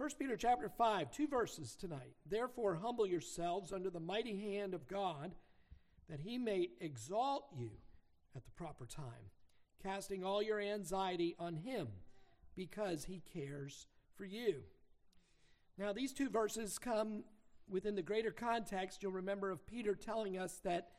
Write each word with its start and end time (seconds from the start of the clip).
1 0.00 0.08
Peter 0.18 0.34
chapter 0.34 0.70
5, 0.70 1.10
two 1.10 1.28
verses 1.28 1.76
tonight. 1.76 2.14
Therefore, 2.24 2.76
humble 2.76 3.06
yourselves 3.06 3.70
under 3.70 3.90
the 3.90 4.00
mighty 4.00 4.54
hand 4.54 4.72
of 4.72 4.88
God, 4.88 5.34
that 6.08 6.20
he 6.20 6.38
may 6.38 6.70
exalt 6.80 7.48
you 7.54 7.68
at 8.34 8.42
the 8.46 8.50
proper 8.52 8.86
time, 8.86 9.28
casting 9.82 10.24
all 10.24 10.42
your 10.42 10.58
anxiety 10.58 11.36
on 11.38 11.54
him, 11.54 11.88
because 12.56 13.04
he 13.04 13.20
cares 13.30 13.88
for 14.16 14.24
you. 14.24 14.62
Now, 15.76 15.92
these 15.92 16.14
two 16.14 16.30
verses 16.30 16.78
come 16.78 17.22
within 17.68 17.94
the 17.94 18.00
greater 18.00 18.32
context, 18.32 19.02
you'll 19.02 19.12
remember, 19.12 19.50
of 19.50 19.66
Peter 19.66 19.94
telling 19.94 20.38
us 20.38 20.60
that 20.64 20.92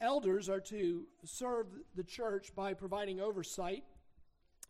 elders 0.00 0.48
are 0.48 0.60
to 0.60 1.08
serve 1.24 1.66
the 1.96 2.04
church 2.04 2.54
by 2.54 2.74
providing 2.74 3.20
oversight, 3.20 3.82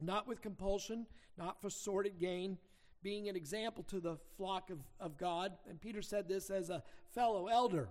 not 0.01 0.27
with 0.27 0.41
compulsion, 0.41 1.05
not 1.37 1.61
for 1.61 1.69
sordid 1.69 2.19
gain, 2.19 2.57
being 3.03 3.29
an 3.29 3.37
example 3.37 3.83
to 3.85 4.01
the 4.01 4.17
flock 4.37 4.71
of, 4.71 4.79
of 5.01 5.17
God. 5.17 5.53
And 5.69 5.81
Peter 5.81 6.03
said 6.03 6.29
this 6.29 6.51
as 6.51 6.71
a 6.71 6.83
fellow 7.15 7.49
elder. 7.49 7.89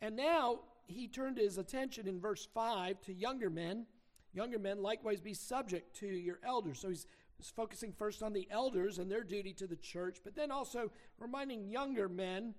And 0.00 0.16
now 0.16 0.60
he 0.86 1.08
turned 1.08 1.38
his 1.38 1.58
attention 1.58 2.06
in 2.06 2.20
verse 2.20 2.46
5 2.54 3.00
to 3.02 3.14
younger 3.14 3.50
men. 3.50 3.86
Younger 4.32 4.58
men 4.58 4.82
likewise 4.82 5.20
be 5.20 5.34
subject 5.34 5.96
to 6.00 6.06
your 6.06 6.38
elders. 6.44 6.80
So 6.80 6.88
he's 6.88 7.06
is 7.40 7.50
focusing 7.50 7.92
first 7.92 8.22
on 8.22 8.32
the 8.32 8.48
elders 8.50 8.98
and 8.98 9.10
their 9.10 9.24
duty 9.24 9.52
to 9.54 9.66
the 9.66 9.76
church, 9.76 10.18
but 10.24 10.34
then 10.34 10.50
also 10.50 10.90
reminding 11.18 11.68
younger 11.68 12.08
men 12.08 12.54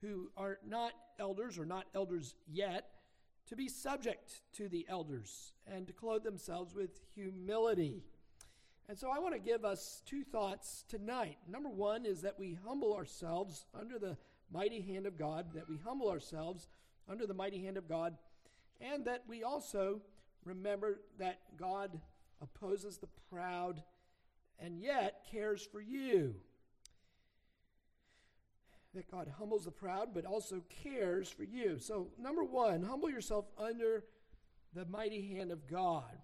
who 0.00 0.30
are 0.36 0.58
not 0.66 0.92
elders 1.18 1.58
or 1.58 1.66
not 1.66 1.86
elders 1.94 2.34
yet 2.50 2.90
to 3.46 3.56
be 3.56 3.68
subject 3.68 4.42
to 4.54 4.68
the 4.68 4.86
elders 4.88 5.52
and 5.66 5.86
to 5.86 5.92
clothe 5.92 6.22
themselves 6.22 6.74
with 6.74 7.00
humility. 7.14 8.02
And 8.88 8.98
so 8.98 9.10
I 9.10 9.18
want 9.18 9.34
to 9.34 9.40
give 9.40 9.64
us 9.64 10.02
two 10.04 10.24
thoughts 10.24 10.84
tonight. 10.88 11.38
Number 11.48 11.70
one 11.70 12.04
is 12.04 12.20
that 12.22 12.38
we 12.38 12.58
humble 12.66 12.94
ourselves 12.94 13.64
under 13.78 13.98
the 13.98 14.16
mighty 14.52 14.82
hand 14.82 15.06
of 15.06 15.18
God, 15.18 15.46
that 15.54 15.68
we 15.68 15.78
humble 15.82 16.10
ourselves 16.10 16.68
under 17.08 17.26
the 17.26 17.34
mighty 17.34 17.62
hand 17.62 17.78
of 17.78 17.88
God, 17.88 18.16
and 18.80 19.06
that 19.06 19.24
we 19.26 19.42
also 19.42 20.00
remember 20.44 21.00
that 21.18 21.40
God 21.56 21.98
opposes 22.42 22.98
the 22.98 23.08
proud 23.30 23.82
and 24.58 24.78
yet 24.78 25.26
cares 25.30 25.66
for 25.66 25.80
you. 25.80 26.34
That 28.94 29.10
God 29.10 29.32
humbles 29.38 29.64
the 29.64 29.70
proud, 29.72 30.14
but 30.14 30.24
also 30.24 30.62
cares 30.82 31.28
for 31.28 31.42
you. 31.42 31.78
So, 31.78 32.08
number 32.18 32.44
one, 32.44 32.82
humble 32.82 33.10
yourself 33.10 33.46
under 33.58 34.04
the 34.72 34.84
mighty 34.86 35.34
hand 35.34 35.50
of 35.50 35.66
God. 35.66 36.18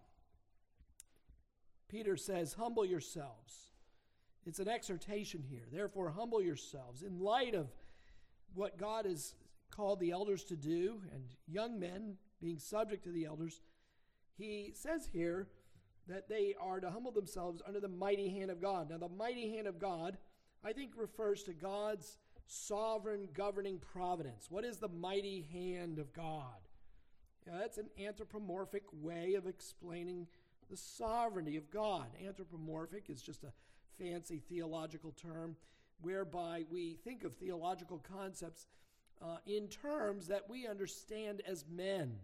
Peter 1.90 2.16
says, 2.16 2.54
Humble 2.54 2.84
yourselves. 2.84 3.72
It's 4.46 4.58
an 4.58 4.68
exhortation 4.68 5.42
here. 5.48 5.66
Therefore, 5.70 6.10
humble 6.10 6.42
yourselves 6.42 7.02
in 7.02 7.18
light 7.18 7.54
of 7.54 7.68
what 8.54 8.78
God 8.78 9.04
has 9.04 9.34
called 9.70 10.00
the 10.00 10.10
elders 10.10 10.44
to 10.44 10.56
do 10.56 11.00
and 11.12 11.22
young 11.46 11.78
men 11.78 12.16
being 12.40 12.58
subject 12.58 13.04
to 13.04 13.10
the 13.10 13.26
elders. 13.26 13.60
He 14.36 14.72
says 14.74 15.08
here, 15.12 15.48
that 16.10 16.28
they 16.28 16.54
are 16.60 16.80
to 16.80 16.90
humble 16.90 17.12
themselves 17.12 17.62
under 17.66 17.80
the 17.80 17.88
mighty 17.88 18.28
hand 18.28 18.50
of 18.50 18.60
God. 18.60 18.90
Now, 18.90 18.98
the 18.98 19.08
mighty 19.08 19.50
hand 19.54 19.66
of 19.66 19.78
God, 19.78 20.18
I 20.64 20.72
think, 20.72 20.92
refers 20.96 21.42
to 21.44 21.52
God's 21.52 22.18
sovereign 22.46 23.28
governing 23.32 23.78
providence. 23.78 24.46
What 24.50 24.64
is 24.64 24.78
the 24.78 24.88
mighty 24.88 25.48
hand 25.52 25.98
of 25.98 26.12
God? 26.12 26.58
That's 27.46 27.78
an 27.78 27.88
anthropomorphic 27.98 28.84
way 28.92 29.34
of 29.34 29.46
explaining 29.46 30.26
the 30.70 30.76
sovereignty 30.76 31.56
of 31.56 31.70
God. 31.70 32.06
Anthropomorphic 32.24 33.10
is 33.10 33.20
just 33.20 33.44
a 33.44 33.52
fancy 33.98 34.40
theological 34.48 35.12
term 35.12 35.56
whereby 36.00 36.64
we 36.70 36.96
think 37.04 37.24
of 37.24 37.34
theological 37.36 37.98
concepts 37.98 38.66
uh, 39.22 39.36
in 39.46 39.68
terms 39.68 40.28
that 40.28 40.48
we 40.48 40.66
understand 40.66 41.42
as 41.46 41.64
men. 41.70 42.14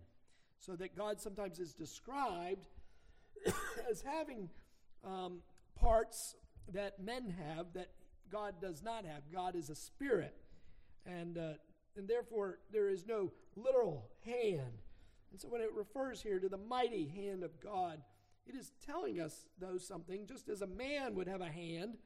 So 0.58 0.74
that 0.76 0.96
God 0.96 1.20
sometimes 1.20 1.58
is 1.58 1.74
described 1.74 2.66
as 3.90 4.02
having 4.02 4.48
um, 5.04 5.40
parts 5.78 6.34
that 6.72 7.00
men 7.02 7.34
have 7.38 7.66
that 7.74 7.90
God 8.30 8.54
does 8.60 8.82
not 8.82 9.04
have. 9.04 9.22
God 9.32 9.54
is 9.54 9.70
a 9.70 9.74
spirit, 9.74 10.34
and 11.04 11.38
uh, 11.38 11.52
and 11.96 12.08
therefore 12.08 12.58
there 12.72 12.88
is 12.88 13.06
no 13.06 13.32
literal 13.54 14.08
hand. 14.24 14.82
And 15.30 15.40
so 15.40 15.48
when 15.48 15.60
it 15.60 15.72
refers 15.74 16.22
here 16.22 16.40
to 16.40 16.48
the 16.48 16.56
mighty 16.56 17.06
hand 17.06 17.44
of 17.44 17.60
God, 17.60 18.00
it 18.46 18.54
is 18.54 18.72
telling 18.84 19.20
us 19.20 19.46
though 19.58 19.78
something. 19.78 20.26
Just 20.26 20.48
as 20.48 20.62
a 20.62 20.66
man 20.66 21.14
would 21.14 21.28
have 21.28 21.40
a 21.40 21.48
hand, 21.48 21.96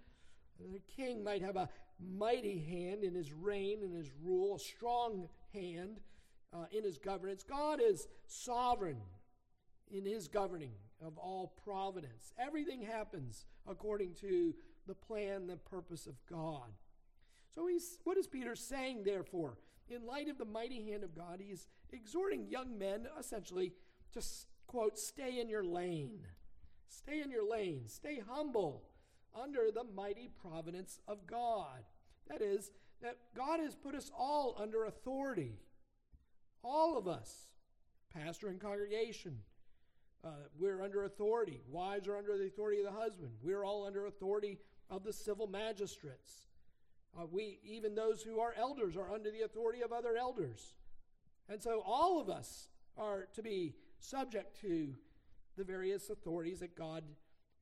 the 0.59 0.81
king 0.97 1.23
might 1.23 1.43
have 1.43 1.57
a 1.57 1.69
mighty 1.99 2.59
hand 2.59 3.05
in 3.05 3.15
his 3.15 3.33
reign 3.33 3.81
and 3.83 3.95
his 3.95 4.11
rule, 4.23 4.57
a 4.57 4.59
strong 4.59 5.29
hand 5.53 6.01
uh, 6.53 6.65
in 6.71 6.85
his 6.85 6.99
governance. 6.99 7.43
God 7.43 7.81
is 7.83 8.09
sovereign 8.27 9.01
in 9.91 10.05
his 10.05 10.29
governing 10.29 10.73
of 11.05 11.19
all 11.19 11.55
providence. 11.65 12.33
Everything 12.39 12.83
happens 12.83 13.47
according 13.69 14.15
to 14.15 14.55
the 14.87 14.95
plan, 14.95 15.47
the 15.47 15.57
purpose 15.57 16.07
of 16.07 16.15
God. 16.29 16.71
So 17.55 17.67
he's 17.67 17.99
what 18.05 18.17
is 18.17 18.27
Peter 18.27 18.55
saying 18.55 19.03
therefore? 19.05 19.59
In 19.89 20.07
light 20.07 20.29
of 20.29 20.39
the 20.39 20.45
mighty 20.45 20.89
hand 20.89 21.03
of 21.03 21.17
God, 21.17 21.41
he's 21.41 21.67
exhorting 21.93 22.47
young 22.49 22.79
men 22.79 23.07
essentially 23.19 23.73
to 24.13 24.23
quote, 24.71 24.97
stay 24.97 25.41
in 25.41 25.49
your 25.49 25.65
lane. 25.65 26.21
Stay 26.89 27.21
in 27.21 27.31
your 27.31 27.49
lane. 27.49 27.83
Stay 27.87 28.23
humble 28.29 28.85
under 29.35 29.71
the 29.75 29.83
mighty 29.97 30.31
providence 30.41 31.01
of 31.09 31.27
God. 31.27 31.83
That 32.29 32.41
is, 32.41 32.71
that 33.03 33.17
God 33.37 33.59
has 33.59 33.75
put 33.75 33.97
us 33.97 34.13
all 34.17 34.57
under 34.61 34.85
authority. 34.85 35.59
All 36.63 36.97
of 36.97 37.09
us, 37.09 37.49
pastor 38.15 38.47
and 38.47 38.61
congregation, 38.61 39.39
uh, 40.23 40.29
we're 40.57 40.83
under 40.83 41.03
authority. 41.03 41.63
Wives 41.69 42.07
are 42.07 42.17
under 42.17 42.39
the 42.39 42.47
authority 42.47 42.79
of 42.79 42.93
the 42.93 43.01
husband. 43.01 43.33
We're 43.43 43.65
all 43.65 43.85
under 43.85 44.07
authority 44.07 44.59
of 44.89 45.03
the 45.03 45.13
civil 45.13 45.49
magistrates. 45.49 46.47
Uh, 47.19 47.27
we, 47.29 47.59
even 47.65 47.97
those 47.97 48.23
who 48.23 48.39
are 48.39 48.55
elders, 48.57 48.97
are 48.97 49.11
under 49.13 49.33
the 49.33 49.41
authority 49.41 49.81
of 49.83 49.91
other 49.93 50.17
elders. 50.17 50.75
And 51.49 51.61
so 51.61 51.83
all 51.85 52.21
of 52.21 52.29
us 52.31 52.69
are 52.97 53.27
to 53.35 53.43
be 53.43 53.75
subject 54.01 54.61
to 54.63 54.95
the 55.57 55.65
various 55.65 56.11
authorities 56.11 56.61
that 56.61 56.77
God 56.77 57.05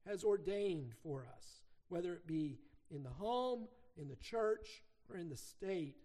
has 0.06 0.25
ordained 0.25 0.94
for 1.03 1.26
us, 1.37 1.62
whether 1.88 2.15
it 2.15 2.26
be 2.26 2.59
in 2.91 3.03
the 3.03 3.10
home, 3.10 3.66
in 3.97 4.09
the 4.09 4.16
church, 4.16 4.82
or 5.10 5.16
in 5.16 5.28
the 5.28 5.37
state. 5.37 5.97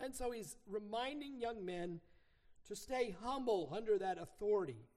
And 0.00 0.14
so 0.14 0.30
he's 0.30 0.56
reminding 0.66 1.40
young 1.40 1.64
men 1.64 2.00
to 2.68 2.76
stay 2.76 3.14
humble 3.22 3.72
under 3.74 3.98
that 3.98 4.18
authority 4.18 4.88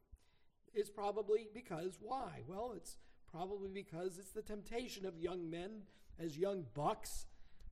is 0.73 0.89
probably 0.89 1.47
because 1.53 1.97
why? 2.01 2.43
Well, 2.47 2.73
it's 2.75 2.97
probably 3.31 3.69
because 3.69 4.17
it's 4.17 4.31
the 4.31 4.41
temptation 4.41 5.05
of 5.05 5.17
young 5.17 5.49
men 5.49 5.81
as 6.19 6.37
young 6.37 6.65
bucks 6.73 7.25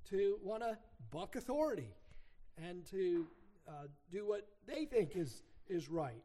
to 0.10 0.38
want 0.42 0.64
to 0.64 0.78
buck 1.12 1.36
authority 1.36 1.94
and 2.58 2.86
to 2.88 3.28
uh, 3.68 3.88
do 4.12 4.28
what 4.28 4.48
they 4.68 4.86
think 4.86 5.16
is, 5.16 5.42
is 5.70 5.90
right. 5.90 6.24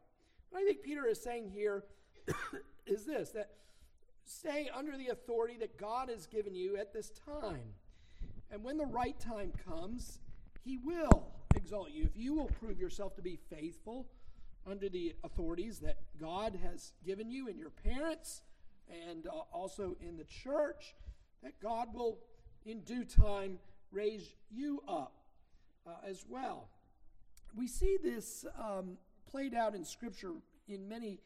What 0.49 0.61
I 0.61 0.65
think 0.65 0.83
Peter 0.83 1.07
is 1.07 1.21
saying 1.21 1.49
here 1.49 1.83
is 2.85 3.05
this 3.05 3.29
that 3.31 3.51
stay 4.25 4.69
under 4.75 4.97
the 4.97 5.07
authority 5.07 5.57
that 5.59 5.77
God 5.77 6.09
has 6.09 6.27
given 6.27 6.55
you 6.55 6.77
at 6.77 6.93
this 6.93 7.11
time. 7.25 7.73
And 8.51 8.63
when 8.63 8.77
the 8.77 8.85
right 8.85 9.19
time 9.19 9.51
comes, 9.67 10.19
he 10.63 10.77
will 10.77 11.27
exalt 11.55 11.91
you. 11.91 12.03
If 12.03 12.15
you 12.15 12.33
will 12.33 12.49
prove 12.59 12.79
yourself 12.79 13.15
to 13.15 13.21
be 13.21 13.37
faithful, 13.49 14.07
under 14.69 14.89
the 14.89 15.15
authorities 15.23 15.79
that 15.79 15.97
God 16.19 16.57
has 16.63 16.93
given 17.05 17.29
you 17.29 17.47
in 17.47 17.57
your 17.57 17.71
parents 17.71 18.41
and 19.07 19.27
uh, 19.27 19.31
also 19.51 19.95
in 20.01 20.17
the 20.17 20.23
church, 20.25 20.95
that 21.43 21.59
God 21.61 21.93
will 21.93 22.19
in 22.65 22.81
due 22.81 23.03
time 23.03 23.59
raise 23.91 24.35
you 24.51 24.83
up 24.87 25.13
uh, 25.87 25.91
as 26.05 26.25
well. 26.27 26.69
We 27.55 27.67
see 27.67 27.97
this 28.01 28.45
um, 28.59 28.97
played 29.31 29.53
out 29.53 29.75
in 29.75 29.83
Scripture 29.85 30.33
in 30.67 30.87
many 30.87 31.19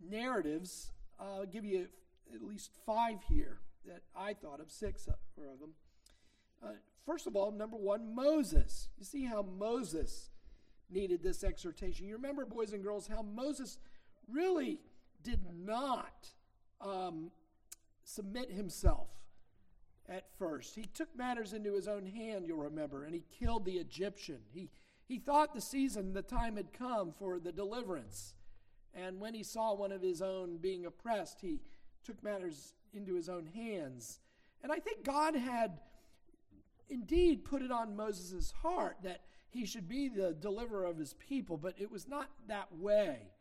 narratives. 0.00 0.92
I'll 1.18 1.46
give 1.46 1.64
you 1.64 1.88
at 2.34 2.42
least 2.42 2.70
five 2.86 3.18
here 3.28 3.58
that 3.86 4.02
I 4.16 4.34
thought 4.34 4.60
of, 4.60 4.70
six 4.70 5.06
of 5.06 5.60
them. 5.60 5.70
Uh, 6.62 6.72
first 7.06 7.26
of 7.26 7.36
all, 7.36 7.50
number 7.50 7.76
one, 7.76 8.14
Moses. 8.14 8.88
You 8.98 9.04
see 9.04 9.24
how 9.24 9.42
Moses 9.42 10.30
needed 10.90 11.22
this 11.22 11.44
exhortation. 11.44 12.06
You 12.06 12.14
remember, 12.16 12.44
boys 12.44 12.72
and 12.72 12.82
girls, 12.82 13.06
how 13.06 13.22
Moses 13.22 13.78
really 14.28 14.78
did 15.22 15.40
not 15.64 16.28
um, 16.80 17.30
submit 18.04 18.50
himself 18.50 19.08
at 20.08 20.24
first. 20.38 20.74
He 20.74 20.82
took 20.82 21.08
matters 21.16 21.52
into 21.52 21.74
his 21.74 21.88
own 21.88 22.06
hand, 22.06 22.46
you'll 22.46 22.58
remember, 22.58 23.04
and 23.04 23.14
he 23.14 23.24
killed 23.38 23.64
the 23.64 23.78
Egyptian. 23.78 24.38
He, 24.52 24.70
he 25.10 25.18
thought 25.18 25.54
the 25.54 25.60
season, 25.60 26.12
the 26.12 26.22
time 26.22 26.54
had 26.54 26.72
come 26.72 27.10
for 27.10 27.40
the 27.40 27.50
deliverance. 27.50 28.34
And 28.94 29.18
when 29.18 29.34
he 29.34 29.42
saw 29.42 29.74
one 29.74 29.90
of 29.90 30.00
his 30.00 30.22
own 30.22 30.58
being 30.58 30.86
oppressed, 30.86 31.40
he 31.40 31.58
took 32.04 32.22
matters 32.22 32.74
into 32.94 33.16
his 33.16 33.28
own 33.28 33.46
hands. 33.46 34.20
And 34.62 34.70
I 34.70 34.78
think 34.78 35.04
God 35.04 35.34
had 35.34 35.80
indeed 36.88 37.44
put 37.44 37.60
it 37.60 37.72
on 37.72 37.96
Moses' 37.96 38.52
heart 38.62 38.98
that 39.02 39.22
he 39.48 39.66
should 39.66 39.88
be 39.88 40.08
the 40.08 40.32
deliverer 40.32 40.84
of 40.84 40.96
his 40.96 41.14
people, 41.14 41.56
but 41.56 41.74
it 41.76 41.90
was 41.90 42.06
not 42.06 42.30
that 42.46 42.68
way. 42.78 43.32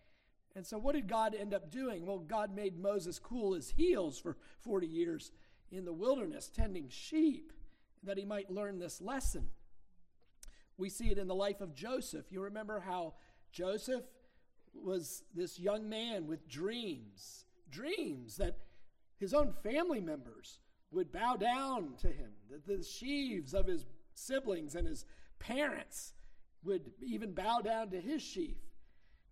And 0.56 0.66
so, 0.66 0.80
what 0.80 0.96
did 0.96 1.08
God 1.08 1.36
end 1.36 1.54
up 1.54 1.70
doing? 1.70 2.04
Well, 2.04 2.18
God 2.18 2.56
made 2.56 2.80
Moses 2.80 3.20
cool 3.20 3.54
his 3.54 3.70
heels 3.70 4.18
for 4.18 4.38
40 4.62 4.88
years 4.88 5.32
in 5.72 5.86
the 5.86 5.94
wilderness, 5.94 6.50
tending 6.50 6.90
sheep, 6.90 7.54
that 8.02 8.18
he 8.18 8.26
might 8.26 8.50
learn 8.50 8.80
this 8.80 9.02
lesson. 9.02 9.50
We 10.80 10.90
see 10.90 11.10
it 11.10 11.18
in 11.18 11.28
the 11.28 11.36
life 11.36 11.60
of 11.60 11.76
Joseph. 11.76 12.32
You 12.32 12.42
remember 12.42 12.80
how 12.80 13.16
Joseph 13.52 14.06
was 14.74 15.24
this 15.36 15.60
young 15.60 15.90
man 15.90 16.26
with 16.26 16.48
dreams, 16.48 17.46
dreams 17.70 18.38
that 18.38 18.58
his 19.20 19.34
own 19.34 19.52
family 19.62 20.00
members 20.00 20.60
would 20.92 21.12
bow 21.12 21.36
down 21.36 21.96
to 22.02 22.08
him, 22.08 22.32
that 22.50 22.66
the 22.66 22.82
sheaves 22.82 23.54
of 23.54 23.68
his 23.68 23.86
siblings 24.14 24.74
and 24.74 24.88
his 24.88 25.06
parents 25.38 26.14
would 26.64 26.92
even 27.02 27.34
bow 27.34 27.60
down 27.60 27.90
to 27.90 28.00
his 28.00 28.22
sheaf. 28.22 28.58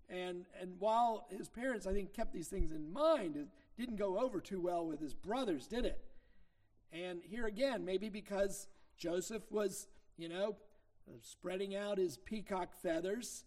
And, 0.10 0.46
and 0.62 0.74
while 0.80 1.28
his 1.30 1.50
parents, 1.50 1.88
I 1.88 1.94
think, 1.94 2.14
kept 2.14 2.34
these 2.34 2.48
things 2.48 2.72
in 2.72 2.92
mind, 2.92 3.38
it 3.38 3.48
didn't 3.78 3.98
go 3.98 4.20
over 4.20 4.40
too 4.42 4.62
well 4.62 4.86
with 4.86 5.00
his 5.00 5.14
brothers, 5.14 5.68
did 5.68 5.86
it? 5.86 6.00
And 6.92 7.22
here 7.24 7.46
again, 7.46 7.84
maybe 7.86 8.10
because 8.10 8.68
Joseph 8.98 9.44
was, 9.50 9.88
you 10.18 10.30
know, 10.30 10.56
spreading 11.22 11.76
out 11.76 11.98
his 11.98 12.18
peacock 12.18 12.74
feathers 12.82 13.44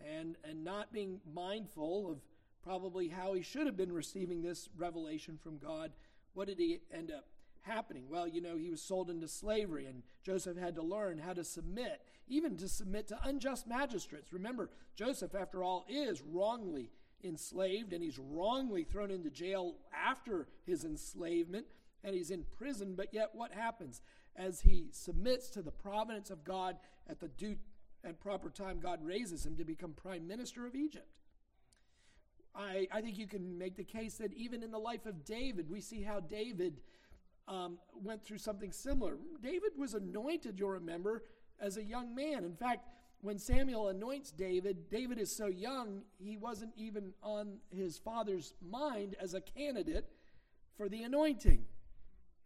and, 0.00 0.36
and 0.44 0.64
not 0.64 0.92
being 0.92 1.20
mindful 1.32 2.10
of 2.10 2.18
probably 2.62 3.08
how 3.08 3.34
he 3.34 3.42
should 3.42 3.66
have 3.66 3.76
been 3.76 3.92
receiving 3.92 4.42
this 4.42 4.68
revelation 4.76 5.38
from 5.42 5.58
God, 5.58 5.92
what 6.34 6.46
did 6.46 6.58
he 6.58 6.80
end 6.92 7.10
up 7.10 7.26
happening? 7.62 8.04
Well, 8.08 8.28
you 8.28 8.40
know, 8.40 8.56
he 8.56 8.70
was 8.70 8.82
sold 8.82 9.10
into 9.10 9.28
slavery, 9.28 9.86
and 9.86 10.02
Joseph 10.22 10.56
had 10.56 10.74
to 10.76 10.82
learn 10.82 11.18
how 11.18 11.32
to 11.32 11.44
submit, 11.44 12.00
even 12.28 12.56
to 12.58 12.68
submit 12.68 13.08
to 13.08 13.18
unjust 13.24 13.66
magistrates. 13.66 14.32
Remember, 14.32 14.70
Joseph, 14.94 15.34
after 15.34 15.62
all, 15.62 15.84
is 15.88 16.22
wrongly 16.22 16.90
enslaved, 17.22 17.92
and 17.92 18.02
he's 18.02 18.18
wrongly 18.18 18.84
thrown 18.84 19.10
into 19.10 19.30
jail 19.30 19.76
after 19.92 20.46
his 20.66 20.84
enslavement, 20.84 21.66
and 22.02 22.14
he's 22.14 22.30
in 22.30 22.44
prison. 22.56 22.94
But 22.96 23.12
yet, 23.12 23.30
what 23.34 23.52
happens? 23.52 24.00
As 24.36 24.60
he 24.60 24.88
submits 24.92 25.50
to 25.50 25.62
the 25.62 25.70
providence 25.70 26.30
of 26.30 26.44
God 26.44 26.76
at 27.08 27.20
the 27.20 27.28
due 27.28 27.56
and 28.04 28.18
proper 28.18 28.48
time, 28.48 28.80
God 28.80 29.04
raises 29.04 29.44
him 29.44 29.56
to 29.56 29.64
become 29.64 29.92
prime 29.92 30.26
minister 30.26 30.66
of 30.66 30.74
Egypt. 30.74 31.08
I, 32.54 32.88
I 32.90 33.00
think 33.00 33.18
you 33.18 33.26
can 33.26 33.58
make 33.58 33.76
the 33.76 33.84
case 33.84 34.14
that 34.14 34.32
even 34.34 34.62
in 34.62 34.70
the 34.70 34.78
life 34.78 35.06
of 35.06 35.24
David, 35.24 35.70
we 35.70 35.80
see 35.80 36.02
how 36.02 36.20
David 36.20 36.80
um, 37.46 37.78
went 37.94 38.24
through 38.24 38.38
something 38.38 38.72
similar. 38.72 39.16
David 39.42 39.72
was 39.76 39.94
anointed, 39.94 40.58
you'll 40.58 40.70
remember, 40.70 41.24
as 41.60 41.76
a 41.76 41.82
young 41.82 42.14
man. 42.14 42.44
In 42.44 42.54
fact, 42.54 42.88
when 43.22 43.38
Samuel 43.38 43.88
anoints 43.88 44.30
David, 44.30 44.88
David 44.88 45.18
is 45.18 45.36
so 45.36 45.46
young, 45.46 46.02
he 46.18 46.36
wasn't 46.36 46.72
even 46.76 47.12
on 47.22 47.58
his 47.68 47.98
father's 47.98 48.54
mind 48.66 49.14
as 49.20 49.34
a 49.34 49.40
candidate 49.40 50.08
for 50.76 50.88
the 50.88 51.02
anointing. 51.02 51.64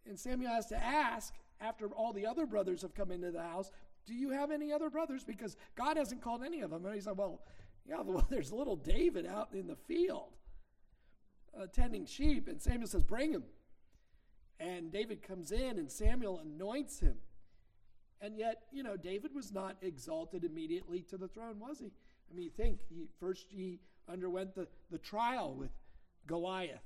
And 0.05 0.19
Samuel 0.19 0.51
has 0.51 0.65
to 0.67 0.83
ask, 0.83 1.33
after 1.61 1.87
all 1.87 2.13
the 2.13 2.25
other 2.25 2.45
brothers 2.45 2.81
have 2.81 2.93
come 2.93 3.11
into 3.11 3.31
the 3.31 3.41
house, 3.41 3.71
Do 4.05 4.13
you 4.13 4.29
have 4.29 4.51
any 4.51 4.71
other 4.71 4.89
brothers? 4.89 5.23
Because 5.23 5.57
God 5.75 5.97
hasn't 5.97 6.21
called 6.21 6.43
any 6.43 6.61
of 6.61 6.69
them. 6.69 6.85
And 6.85 6.93
he 6.93 7.01
said, 7.01 7.17
Well, 7.17 7.41
yeah, 7.87 8.01
well, 8.05 8.25
there's 8.29 8.51
little 8.51 8.75
David 8.75 9.25
out 9.25 9.49
in 9.53 9.67
the 9.67 9.75
field 9.75 10.33
uh, 11.59 11.67
tending 11.67 12.05
sheep. 12.05 12.47
And 12.47 12.61
Samuel 12.61 12.87
says, 12.87 13.03
Bring 13.03 13.31
him. 13.31 13.43
And 14.59 14.91
David 14.91 15.21
comes 15.21 15.51
in 15.51 15.79
and 15.79 15.91
Samuel 15.91 16.39
anoints 16.39 16.99
him. 16.99 17.15
And 18.21 18.37
yet, 18.37 18.63
you 18.71 18.83
know, 18.83 18.95
David 18.95 19.35
was 19.35 19.51
not 19.51 19.75
exalted 19.81 20.45
immediately 20.45 21.01
to 21.09 21.17
the 21.17 21.27
throne, 21.27 21.59
was 21.59 21.79
he? 21.79 21.91
I 22.31 22.35
mean, 22.35 22.49
think 22.55 22.79
he 22.89 23.07
first 23.19 23.47
he 23.49 23.79
underwent 24.07 24.55
the, 24.55 24.67
the 24.91 24.97
trial 24.97 25.53
with 25.53 25.71
Goliath. 26.25 26.79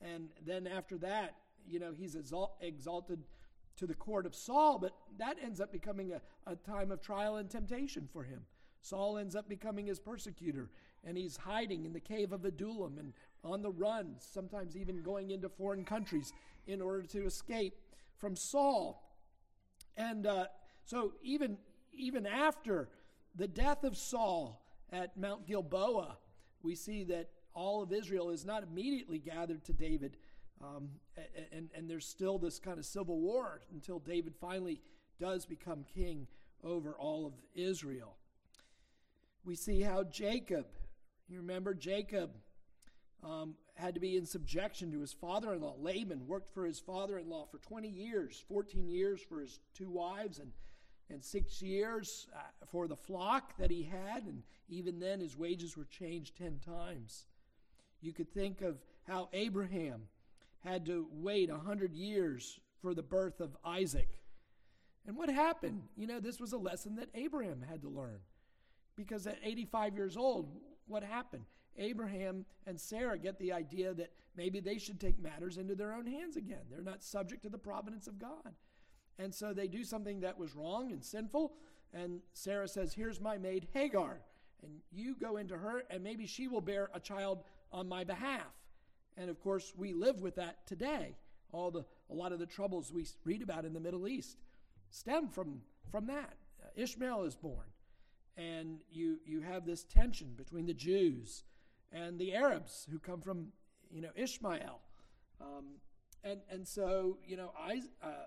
And 0.00 0.28
then 0.46 0.66
after 0.66 0.96
that, 0.98 1.36
you 1.66 1.78
know, 1.78 1.92
he's 1.96 2.16
exalted 2.60 3.24
to 3.78 3.86
the 3.86 3.94
court 3.94 4.26
of 4.26 4.34
Saul, 4.34 4.78
but 4.78 4.92
that 5.18 5.36
ends 5.42 5.60
up 5.60 5.72
becoming 5.72 6.12
a, 6.12 6.20
a 6.50 6.56
time 6.56 6.90
of 6.90 7.00
trial 7.00 7.36
and 7.36 7.48
temptation 7.48 8.08
for 8.12 8.22
him. 8.22 8.42
Saul 8.80 9.18
ends 9.18 9.34
up 9.34 9.48
becoming 9.48 9.86
his 9.86 9.98
persecutor, 9.98 10.70
and 11.04 11.16
he's 11.16 11.36
hiding 11.36 11.84
in 11.84 11.92
the 11.92 12.00
cave 12.00 12.32
of 12.32 12.44
Adullam 12.44 12.98
and 12.98 13.12
on 13.44 13.62
the 13.62 13.70
run, 13.70 14.14
sometimes 14.18 14.76
even 14.76 15.02
going 15.02 15.30
into 15.30 15.48
foreign 15.48 15.84
countries 15.84 16.32
in 16.66 16.80
order 16.80 17.02
to 17.02 17.24
escape 17.24 17.74
from 18.16 18.36
Saul. 18.36 19.02
And 19.96 20.26
uh, 20.26 20.46
so, 20.84 21.12
even, 21.22 21.58
even 21.92 22.26
after 22.26 22.88
the 23.34 23.48
death 23.48 23.84
of 23.84 23.96
Saul 23.96 24.62
at 24.92 25.16
Mount 25.16 25.46
Gilboa, 25.46 26.18
we 26.62 26.74
see 26.74 27.04
that 27.04 27.28
all 27.54 27.82
of 27.82 27.92
Israel 27.92 28.30
is 28.30 28.44
not 28.44 28.62
immediately 28.62 29.18
gathered 29.18 29.64
to 29.64 29.72
David. 29.72 30.16
Um, 30.62 30.88
and, 31.52 31.70
and 31.74 31.88
there's 31.88 32.06
still 32.06 32.38
this 32.38 32.58
kind 32.58 32.78
of 32.78 32.84
civil 32.84 33.20
war 33.20 33.60
until 33.72 33.98
David 33.98 34.34
finally 34.40 34.80
does 35.20 35.46
become 35.46 35.84
king 35.94 36.26
over 36.64 36.92
all 36.92 37.26
of 37.26 37.32
Israel. 37.54 38.16
We 39.44 39.54
see 39.54 39.80
how 39.80 40.04
Jacob, 40.04 40.66
you 41.28 41.38
remember 41.38 41.74
Jacob, 41.74 42.30
um, 43.22 43.54
had 43.74 43.94
to 43.94 44.00
be 44.00 44.16
in 44.16 44.26
subjection 44.26 44.92
to 44.92 45.00
his 45.00 45.12
father 45.12 45.54
in 45.54 45.60
law. 45.60 45.76
Laban 45.78 46.26
worked 46.26 46.52
for 46.52 46.64
his 46.64 46.78
father 46.80 47.18
in 47.18 47.28
law 47.28 47.46
for 47.46 47.58
20 47.58 47.88
years 47.88 48.44
14 48.48 48.88
years 48.88 49.20
for 49.20 49.40
his 49.40 49.60
two 49.74 49.88
wives, 49.88 50.38
and, 50.38 50.50
and 51.10 51.24
six 51.24 51.62
years 51.62 52.26
uh, 52.34 52.66
for 52.70 52.88
the 52.88 52.96
flock 52.96 53.56
that 53.58 53.70
he 53.70 53.82
had. 53.82 54.24
And 54.24 54.42
even 54.68 54.98
then, 54.98 55.20
his 55.20 55.36
wages 55.36 55.76
were 55.76 55.86
changed 55.86 56.36
10 56.36 56.60
times. 56.64 57.26
You 58.00 58.12
could 58.12 58.32
think 58.32 58.60
of 58.60 58.76
how 59.06 59.28
Abraham 59.32 60.02
had 60.68 60.86
to 60.86 61.06
wait 61.10 61.50
100 61.50 61.94
years 61.94 62.60
for 62.80 62.94
the 62.94 63.02
birth 63.02 63.40
of 63.40 63.56
Isaac. 63.64 64.20
And 65.06 65.16
what 65.16 65.30
happened? 65.30 65.82
You 65.96 66.06
know, 66.06 66.20
this 66.20 66.38
was 66.38 66.52
a 66.52 66.58
lesson 66.58 66.96
that 66.96 67.08
Abraham 67.14 67.64
had 67.68 67.82
to 67.82 67.88
learn. 67.88 68.18
Because 68.96 69.26
at 69.26 69.38
85 69.42 69.94
years 69.96 70.16
old, 70.16 70.50
what 70.86 71.02
happened? 71.02 71.44
Abraham 71.76 72.44
and 72.66 72.78
Sarah 72.78 73.16
get 73.18 73.38
the 73.38 73.52
idea 73.52 73.94
that 73.94 74.12
maybe 74.36 74.60
they 74.60 74.78
should 74.78 75.00
take 75.00 75.18
matters 75.18 75.56
into 75.56 75.74
their 75.74 75.94
own 75.94 76.06
hands 76.06 76.36
again. 76.36 76.62
They're 76.70 76.82
not 76.82 77.02
subject 77.02 77.42
to 77.44 77.48
the 77.48 77.58
providence 77.58 78.06
of 78.06 78.18
God. 78.18 78.54
And 79.18 79.34
so 79.34 79.52
they 79.52 79.68
do 79.68 79.84
something 79.84 80.20
that 80.20 80.38
was 80.38 80.54
wrong 80.54 80.92
and 80.92 81.02
sinful. 81.02 81.54
And 81.92 82.20
Sarah 82.34 82.68
says, 82.68 82.92
Here's 82.92 83.20
my 83.20 83.38
maid 83.38 83.68
Hagar. 83.72 84.20
And 84.62 84.72
you 84.90 85.14
go 85.14 85.36
into 85.36 85.56
her, 85.56 85.84
and 85.88 86.02
maybe 86.02 86.26
she 86.26 86.48
will 86.48 86.60
bear 86.60 86.90
a 86.92 87.00
child 87.00 87.44
on 87.72 87.88
my 87.88 88.04
behalf. 88.04 88.52
And 89.18 89.28
of 89.28 89.40
course, 89.40 89.72
we 89.76 89.92
live 89.92 90.20
with 90.20 90.36
that 90.36 90.66
today. 90.66 91.16
All 91.52 91.70
the, 91.70 91.84
a 92.10 92.14
lot 92.14 92.32
of 92.32 92.38
the 92.38 92.46
troubles 92.46 92.92
we 92.92 93.04
read 93.24 93.42
about 93.42 93.64
in 93.64 93.72
the 93.72 93.80
Middle 93.80 94.06
East 94.06 94.36
stem 94.90 95.28
from, 95.28 95.60
from 95.90 96.06
that. 96.06 96.34
Ishmael 96.76 97.24
is 97.24 97.34
born. 97.34 97.66
And 98.36 98.78
you, 98.90 99.18
you 99.26 99.40
have 99.40 99.66
this 99.66 99.82
tension 99.82 100.34
between 100.36 100.66
the 100.66 100.74
Jews 100.74 101.42
and 101.92 102.18
the 102.18 102.34
Arabs 102.34 102.86
who 102.90 102.98
come 102.98 103.20
from, 103.20 103.48
you 103.90 104.00
know, 104.00 104.10
Ishmael. 104.14 104.80
Um, 105.40 105.64
and, 106.22 106.40
and 106.50 106.66
so, 106.66 107.18
you 107.26 107.36
know, 107.36 107.52
I, 107.58 107.80
uh, 108.02 108.26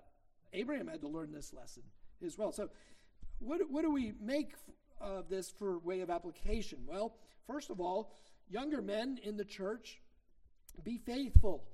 Abraham 0.52 0.88
had 0.88 1.00
to 1.00 1.08
learn 1.08 1.32
this 1.32 1.54
lesson 1.54 1.82
as 2.24 2.36
well. 2.36 2.52
So, 2.52 2.68
what, 3.38 3.60
what 3.70 3.82
do 3.82 3.90
we 3.90 4.12
make 4.20 4.52
of 5.00 5.28
this 5.30 5.50
for 5.50 5.78
way 5.78 6.00
of 6.00 6.10
application? 6.10 6.80
Well, 6.86 7.16
first 7.46 7.70
of 7.70 7.80
all, 7.80 8.12
younger 8.50 8.82
men 8.82 9.18
in 9.22 9.36
the 9.36 9.44
church, 9.44 10.01
be 10.84 10.98
faithful 10.98 11.64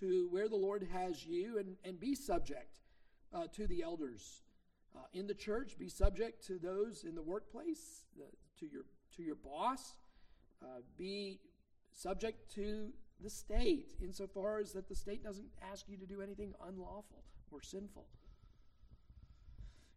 to 0.00 0.28
where 0.30 0.48
the 0.48 0.56
Lord 0.56 0.86
has 0.92 1.24
you 1.24 1.58
and, 1.58 1.76
and 1.84 1.98
be 1.98 2.14
subject 2.14 2.80
uh, 3.32 3.46
to 3.54 3.66
the 3.66 3.82
elders. 3.82 4.42
Uh, 4.94 5.00
in 5.12 5.26
the 5.26 5.34
church, 5.34 5.78
be 5.78 5.88
subject 5.88 6.44
to 6.46 6.58
those 6.58 7.04
in 7.04 7.14
the 7.14 7.22
workplace, 7.22 8.04
the, 8.16 8.24
to 8.58 8.70
your 8.70 8.84
to 9.16 9.22
your 9.22 9.36
boss, 9.36 9.96
uh, 10.62 10.80
be 10.96 11.40
subject 11.92 12.52
to 12.54 12.92
the 13.22 13.30
state 13.30 13.94
insofar 14.02 14.58
as 14.58 14.72
that 14.72 14.88
the 14.88 14.94
state 14.94 15.22
doesn't 15.22 15.48
ask 15.70 15.88
you 15.88 15.96
to 15.96 16.06
do 16.06 16.20
anything 16.20 16.54
unlawful 16.66 17.22
or 17.50 17.60
sinful. 17.62 18.06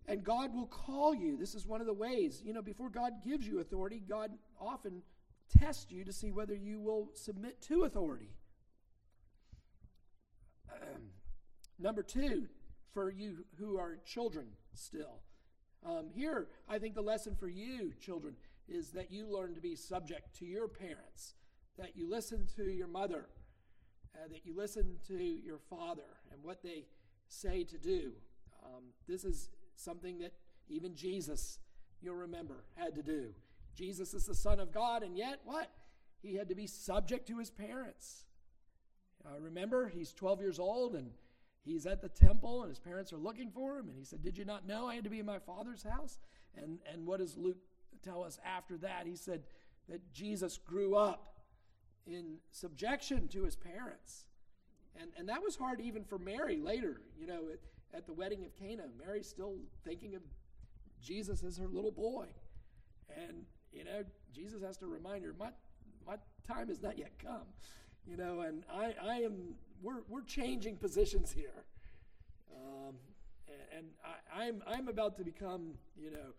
And 0.08 0.24
God 0.24 0.54
will 0.54 0.68
call 0.68 1.16
you. 1.16 1.38
This 1.38 1.56
is 1.56 1.66
one 1.66 1.80
of 1.80 1.88
the 1.88 1.94
ways. 1.94 2.42
You 2.44 2.54
know, 2.54 2.62
before 2.62 2.90
God 2.90 3.24
gives 3.24 3.48
you 3.48 3.60
authority, 3.60 4.04
God 4.08 4.32
often 4.60 5.02
tests 5.58 5.92
you 5.92 6.04
to 6.04 6.12
see 6.12 6.32
whether 6.32 6.56
you 6.56 6.80
will 6.80 7.10
submit 7.14 7.62
to 7.64 7.84
authority. 7.84 8.30
Number 11.80 12.04
two, 12.04 12.48
for 12.94 13.12
you 13.12 13.46
who 13.58 13.78
are 13.78 13.98
children 14.06 14.48
still. 14.74 15.20
Um, 15.86 16.10
here, 16.14 16.48
I 16.70 16.80
think 16.80 16.96
the 16.96 17.02
lesson 17.02 17.36
for 17.36 17.48
you, 17.48 17.94
children, 18.00 18.36
is 18.70 18.92
that 18.92 19.12
you 19.12 19.28
learn 19.28 19.54
to 19.56 19.62
be 19.62 19.76
subject 19.76 20.38
to 20.40 20.46
your 20.46 20.68
parents, 20.68 21.34
that 21.78 21.96
you 21.96 22.10
listen 22.10 22.48
to 22.56 22.64
your 22.64 22.88
mother, 22.88 23.26
uh, 24.16 24.28
that 24.30 24.46
you 24.46 24.56
listen 24.56 24.98
to 25.08 25.16
your 25.16 25.58
father 25.58 26.20
and 26.32 26.42
what 26.44 26.64
they 26.64 26.86
say 27.28 27.64
to 27.66 27.78
do. 27.78 28.14
Um, 28.64 28.84
this 29.08 29.26
is 29.26 29.50
something 29.76 30.20
that 30.20 30.34
even 30.70 30.96
Jesus, 30.96 31.60
you'll 32.02 32.16
remember, 32.16 32.64
had 32.76 32.96
to 32.96 33.04
do. 33.04 33.34
Jesus 33.76 34.14
is 34.14 34.26
the 34.26 34.36
Son 34.36 34.60
of 34.60 34.72
God, 34.72 35.04
and 35.04 35.18
yet 35.18 35.40
what? 35.44 35.70
He 36.22 36.36
had 36.36 36.48
to 36.50 36.56
be 36.56 36.68
subject 36.68 37.28
to 37.28 37.40
his 37.40 37.50
parents. 37.50 38.26
Uh, 39.26 39.40
remember, 39.40 39.88
he's 39.88 40.14
12 40.14 40.42
years 40.42 40.60
old 40.60 40.96
and 40.96 41.12
he's 41.64 41.86
at 41.86 42.02
the 42.02 42.10
temple, 42.10 42.62
and 42.62 42.70
his 42.70 42.80
parents 42.80 43.14
are 43.14 43.18
looking 43.18 43.50
for 43.50 43.78
him. 43.78 43.90
And 43.90 43.98
he 43.98 44.04
said, 44.04 44.22
Did 44.22 44.38
you 44.38 44.46
not 44.46 44.68
know 44.68 44.88
I 44.88 44.96
had 44.96 45.04
to 45.06 45.10
be 45.10 45.20
in 45.20 45.26
my 45.26 45.40
father's 45.40 45.84
house? 45.84 46.20
And, 46.56 46.80
and 46.92 47.06
what 47.06 47.20
does 47.20 47.38
Luke 47.38 47.58
tell 48.04 48.24
us 48.24 48.40
after 48.46 48.78
that? 48.78 49.08
He 49.08 49.16
said 49.16 49.44
that 49.90 50.12
Jesus 50.14 50.58
grew 50.58 50.96
up 50.96 51.34
in 52.06 52.38
subjection 52.52 53.28
to 53.30 53.44
his 53.44 53.56
parents. 53.56 54.26
And, 55.00 55.10
and 55.18 55.28
that 55.30 55.42
was 55.42 55.56
hard 55.56 55.82
even 55.82 56.04
for 56.04 56.20
Mary 56.20 56.58
later, 56.58 57.02
you 57.20 57.26
know, 57.26 57.42
at, 57.52 57.60
at 57.98 58.06
the 58.06 58.14
wedding 58.14 58.44
of 58.46 58.56
Cana. 58.56 58.84
Mary's 59.04 59.28
still 59.28 59.56
thinking 59.84 60.16
of 60.16 60.22
Jesus 61.02 61.44
as 61.44 61.58
her 61.58 61.68
little 61.68 61.92
boy. 61.92 62.28
And, 63.16 63.46
you 63.72 63.84
know, 63.84 64.04
Jesus 64.34 64.62
has 64.62 64.78
to 64.78 64.88
remind 64.88 65.24
her, 65.26 65.34
my, 65.38 65.50
my 66.06 66.16
time 66.48 66.68
has 66.68 66.82
not 66.82 66.98
yet 66.98 67.12
come. 67.20 67.48
You 68.06 68.18
know, 68.18 68.42
and 68.42 68.64
I, 68.72 68.94
I 69.02 69.16
am, 69.22 69.56
we're, 69.82 70.02
we're 70.10 70.24
changing 70.24 70.78
positions 70.78 71.32
here. 71.32 71.64
Um, 72.54 72.96
and, 73.76 73.86
I, 74.04 74.44
I'm, 74.44 74.64
I'm 74.68 74.88
about 74.88 75.18
to 75.18 75.24
become, 75.24 75.72
you 75.98 76.12
know, 76.12 76.34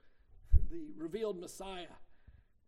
the 0.70 0.92
revealed 0.96 1.40
Messiah. 1.40 1.86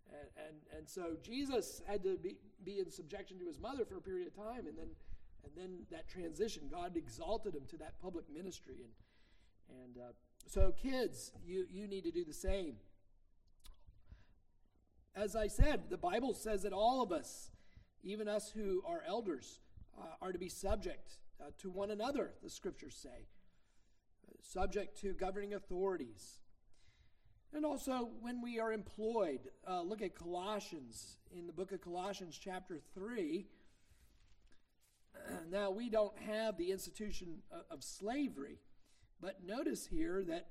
And, 0.09 0.29
and, 0.47 0.79
and 0.79 0.89
so 0.89 1.17
Jesus 1.23 1.83
had 1.87 2.03
to 2.05 2.17
be, 2.17 2.37
be 2.65 2.79
in 2.79 2.91
subjection 2.91 3.39
to 3.39 3.45
his 3.45 3.59
mother 3.61 3.85
for 3.85 3.97
a 3.97 4.01
period 4.01 4.29
of 4.29 4.37
time, 4.37 4.67
and 4.67 4.77
then, 4.79 4.89
and 5.45 5.53
then 5.57 5.79
that 5.91 6.09
transition, 6.09 6.63
God 6.71 6.97
exalted 6.97 7.55
him 7.55 7.63
to 7.71 7.77
that 7.79 8.01
public 8.01 8.25
ministry. 8.33 8.77
And, 8.83 9.83
and 9.83 10.05
uh, 10.05 10.13
so, 10.47 10.73
kids, 10.73 11.33
you, 11.45 11.67
you 11.71 11.87
need 11.87 12.05
to 12.05 12.11
do 12.11 12.25
the 12.25 12.33
same. 12.33 12.77
As 15.15 15.35
I 15.35 15.49
said, 15.49 15.91
the 15.91 15.97
Bible 15.97 16.35
says 16.35 16.63
that 16.63 16.73
all 16.73 17.03
of 17.03 17.11
us, 17.11 17.51
even 18.03 18.29
us 18.29 18.51
who 18.51 18.83
are 18.87 19.03
elders, 19.07 19.61
uh, 19.99 20.05
are 20.21 20.33
to 20.33 20.39
be 20.39 20.49
subject 20.49 21.19
uh, 21.41 21.51
to 21.59 21.71
one 21.71 21.91
another, 21.91 22.33
the 22.43 22.51
scriptures 22.51 22.95
say, 22.95 23.27
subject 24.43 25.01
to 25.01 25.13
governing 25.13 25.55
authorities. 25.55 26.41
And 27.55 27.65
also, 27.65 28.11
when 28.21 28.43
we 28.43 28.59
are 28.59 28.73
employed, 28.73 29.41
uh, 29.69 29.83
look 29.83 30.03
at 30.03 30.15
Colossians, 30.15 31.19
in 31.35 31.47
the 31.47 31.53
book 31.53 31.73
of 31.73 31.81
Colossians, 31.81 32.39
chapter 32.43 32.81
3. 32.95 33.47
Now, 35.51 35.71
we 35.71 35.89
don't 35.89 36.17
have 36.19 36.59
the 36.59 36.71
institution 36.71 37.39
of 37.71 37.83
slavery, 37.83 38.59
but 39.21 39.45
notice 39.45 39.87
here 39.87 40.23
that 40.29 40.49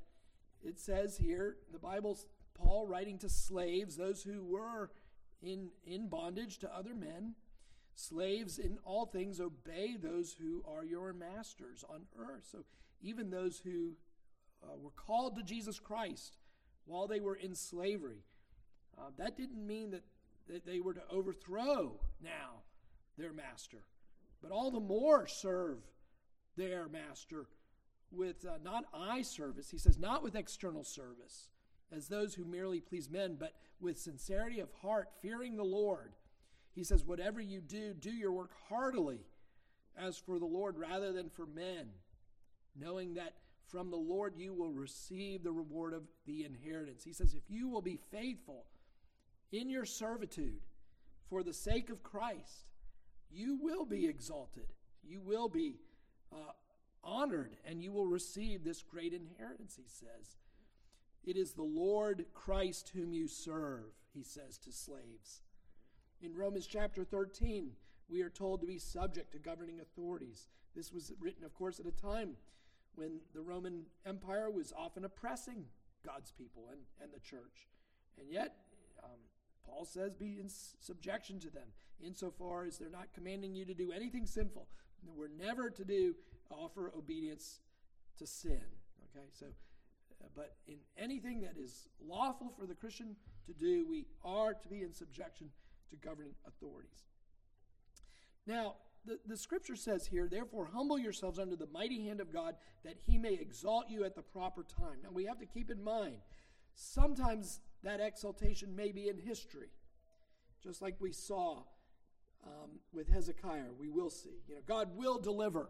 it 0.64 0.80
says 0.80 1.18
here, 1.18 1.58
the 1.72 1.80
Bible's 1.80 2.26
Paul 2.56 2.88
writing 2.88 3.20
to 3.20 3.30
slaves, 3.30 3.96
those 3.96 4.24
who 4.24 4.44
were 4.44 4.92
in, 5.46 5.70
in 5.86 6.08
bondage 6.08 6.58
to 6.60 6.76
other 6.76 6.94
men. 6.94 7.36
Slaves, 7.94 8.60
in 8.60 8.78
all 8.84 9.06
things, 9.06 9.40
obey 9.40 9.96
those 9.96 10.34
who 10.34 10.64
are 10.68 10.84
your 10.84 11.14
masters 11.14 11.86
on 11.90 12.02
earth. 12.20 12.46
So, 12.52 12.66
even 13.02 13.30
those 13.30 13.60
who 13.60 13.94
uh, 14.64 14.76
were 14.82 14.92
called 14.92 15.36
to 15.36 15.44
Jesus 15.44 15.80
Christ 15.80 16.38
while 16.86 17.08
they 17.08 17.20
were 17.20 17.36
in 17.36 17.56
slavery. 17.56 18.24
Uh, 18.98 19.12
that 19.18 19.38
didn't 19.38 19.66
mean 19.66 19.92
that, 19.92 20.04
that 20.48 20.66
they 20.66 20.80
were 20.80 20.94
to 20.94 21.04
overthrow 21.10 22.00
now 22.24 22.62
their 23.18 23.34
master, 23.34 23.80
but 24.42 24.52
all 24.52 24.72
the 24.72 24.80
more 24.80 25.28
serve 25.28 25.80
their 26.58 26.88
master 26.88 27.48
with 28.12 28.46
uh, 28.46 28.58
not 28.64 28.86
eye 28.94 29.22
service. 29.22 29.70
He 29.70 29.78
says, 29.78 29.98
not 29.98 30.24
with 30.24 30.36
external 30.36 30.84
service, 30.84 31.50
as 31.92 32.08
those 32.08 32.34
who 32.34 32.46
merely 32.46 32.80
please 32.80 33.10
men, 33.10 33.36
but 33.40 33.54
with 33.80 33.98
sincerity 33.98 34.60
of 34.60 34.70
heart, 34.82 35.10
fearing 35.22 35.56
the 35.56 35.64
Lord. 35.64 36.14
He 36.74 36.84
says, 36.84 37.06
whatever 37.06 37.40
you 37.40 37.62
do, 37.62 37.94
do 37.94 38.12
your 38.12 38.32
work 38.32 38.52
heartily, 38.68 39.20
as 39.98 40.18
for 40.18 40.40
the 40.40 40.46
Lord 40.46 40.78
rather 40.78 41.14
than 41.14 41.30
for 41.30 41.46
men, 41.46 41.88
knowing 42.78 43.14
that 43.14 43.34
from 43.68 43.90
the 43.90 43.98
Lord 43.98 44.34
you 44.38 44.54
will 44.54 44.72
receive 44.72 45.44
the 45.44 45.52
reward 45.52 45.94
of 45.94 46.04
the 46.26 46.44
inheritance. 46.44 47.04
He 47.04 47.14
says, 47.14 47.34
If 47.34 47.44
you 47.50 47.68
will 47.68 47.82
be 47.82 48.00
faithful 48.12 48.66
in 49.52 49.70
your 49.70 49.86
servitude 49.86 50.60
for 51.30 51.44
the 51.44 51.54
sake 51.54 51.90
of 51.90 52.04
Christ, 52.04 52.66
you 53.32 53.58
will 53.62 53.86
be 53.86 54.08
exalted. 54.08 54.68
You 55.04 55.22
will 55.22 55.50
be 55.50 55.78
uh, 56.32 56.52
honored, 57.04 57.56
and 57.66 57.82
you 57.82 57.92
will 57.92 58.08
receive 58.08 58.64
this 58.64 58.82
great 58.82 59.14
inheritance, 59.14 59.76
he 59.76 59.88
says. 59.88 60.38
It 61.26 61.38
is 61.38 61.54
the 61.54 61.64
Lord 61.64 62.26
Christ 62.34 62.92
whom 62.94 63.12
you 63.12 63.28
serve, 63.28 63.86
he 64.14 64.24
says 64.24 64.58
to 64.60 64.72
slaves. 64.72 65.42
In 66.22 66.36
Romans 66.36 66.68
chapter 66.68 67.04
13, 67.04 67.72
we 68.08 68.22
are 68.22 68.30
told 68.30 68.62
to 68.62 68.68
be 68.68 68.78
subject 68.78 69.32
to 69.32 69.40
governing 69.40 69.80
authorities. 69.80 70.48
This 70.76 70.92
was 70.94 71.12
written, 71.20 71.44
of 71.44 71.54
course, 71.56 71.80
at 71.80 71.88
a 71.88 71.92
time 71.92 72.36
when 72.94 73.20
the 73.34 73.42
Roman 73.42 73.84
Empire 74.06 74.52
was 74.52 74.72
often 74.78 75.04
oppressing 75.04 75.66
God's 76.06 76.32
people 76.32 76.68
and, 76.72 76.82
and 77.02 77.12
the 77.12 77.20
church. 77.20 77.68
And 78.20 78.30
yet, 78.30 78.56
um, 79.04 79.20
Paul 79.66 79.86
says, 79.86 80.14
be 80.14 80.40
in 80.40 80.48
subjection 80.48 81.40
to 81.40 81.50
them, 81.50 81.68
insofar 82.04 82.66
as 82.66 82.78
they're 82.78 82.90
not 82.90 83.14
commanding 83.14 83.56
you 83.56 83.66
to 83.66 83.74
do 83.74 83.92
anything 83.92 84.26
sinful. 84.26 84.68
We're 85.16 85.28
never 85.28 85.70
to 85.70 85.84
do 85.84 86.16
offer 86.50 86.92
obedience 86.96 87.62
to 88.18 88.28
sin. 88.28 88.62
Okay, 89.10 89.26
so, 89.32 89.48
but 90.36 90.56
in 90.68 90.78
anything 90.98 91.42
that 91.42 91.54
is 91.58 91.88
lawful 92.06 92.54
for 92.58 92.66
the 92.66 92.76
Christian 92.76 93.16
to 93.46 93.54
do, 93.54 93.86
we 93.88 94.06
are 94.24 94.54
to 94.54 94.68
be 94.68 94.82
in 94.82 94.92
subjection 94.92 95.50
to 95.90 95.96
governing 95.96 96.34
authorities. 96.48 97.06
Now, 98.46 98.76
the, 99.06 99.20
the 99.26 99.38
scripture 99.38 99.76
says 99.76 100.08
here, 100.08 100.28
therefore, 100.28 100.70
humble 100.74 100.98
yourselves 100.98 101.40
under 101.40 101.56
the 101.56 101.68
mighty 101.68 102.06
hand 102.06 102.20
of 102.20 102.34
God 102.34 102.56
that 102.84 102.96
he 103.06 103.18
may 103.18 103.34
exalt 103.34 103.86
you 103.90 104.04
at 104.04 104.16
the 104.16 104.22
proper 104.22 104.64
time. 104.64 104.98
Now, 105.04 105.10
we 105.14 105.26
have 105.26 105.40
to 105.40 105.46
keep 105.46 105.70
in 105.70 105.84
mind, 105.84 106.18
sometimes 106.74 107.60
that 107.84 108.00
exaltation 108.00 108.76
may 108.76 108.92
be 108.92 109.08
in 109.08 109.18
history, 109.18 109.70
just 110.64 110.82
like 110.82 110.96
we 111.00 111.12
saw 111.12 111.64
um, 112.44 112.80
with 112.92 113.08
Hezekiah. 113.08 113.74
We 113.80 113.90
will 113.90 114.10
see. 114.10 114.42
You 114.48 114.56
know, 114.56 114.62
God 114.68 114.96
will 114.96 115.20
deliver 115.20 115.70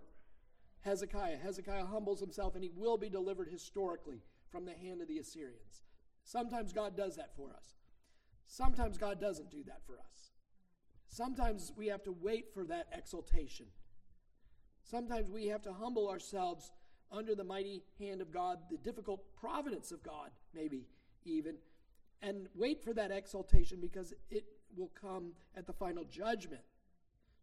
Hezekiah. 0.81 1.37
Hezekiah 1.43 1.85
humbles 1.85 2.19
himself, 2.21 2.55
and 2.55 2.63
he 2.63 2.71
will 2.73 2.97
be 2.97 3.09
delivered 3.09 3.49
historically 3.49 4.21
from 4.55 4.63
the 4.63 4.71
hand 4.71 5.01
of 5.01 5.09
the 5.09 5.17
Assyrians. 5.17 5.83
Sometimes 6.23 6.71
God 6.71 6.95
does 6.95 7.17
that 7.17 7.35
for 7.35 7.49
us. 7.49 7.75
Sometimes 8.47 8.97
God 8.97 9.19
doesn't 9.19 9.51
do 9.51 9.63
that 9.65 9.81
for 9.85 9.95
us. 9.95 10.31
Sometimes 11.09 11.73
we 11.75 11.87
have 11.87 12.03
to 12.03 12.15
wait 12.21 12.53
for 12.53 12.63
that 12.63 12.87
exaltation. 12.93 13.65
Sometimes 14.81 15.29
we 15.29 15.47
have 15.47 15.61
to 15.63 15.73
humble 15.73 16.09
ourselves 16.09 16.71
under 17.11 17.35
the 17.35 17.43
mighty 17.43 17.83
hand 17.99 18.21
of 18.21 18.31
God, 18.31 18.59
the 18.71 18.77
difficult 18.77 19.25
providence 19.37 19.91
of 19.91 20.01
God, 20.03 20.31
maybe 20.53 20.87
even, 21.25 21.55
and 22.21 22.47
wait 22.55 22.81
for 22.81 22.93
that 22.93 23.11
exaltation 23.11 23.79
because 23.81 24.13
it 24.29 24.45
will 24.77 24.91
come 24.99 25.33
at 25.57 25.67
the 25.67 25.73
final 25.73 26.05
judgment. 26.05 26.63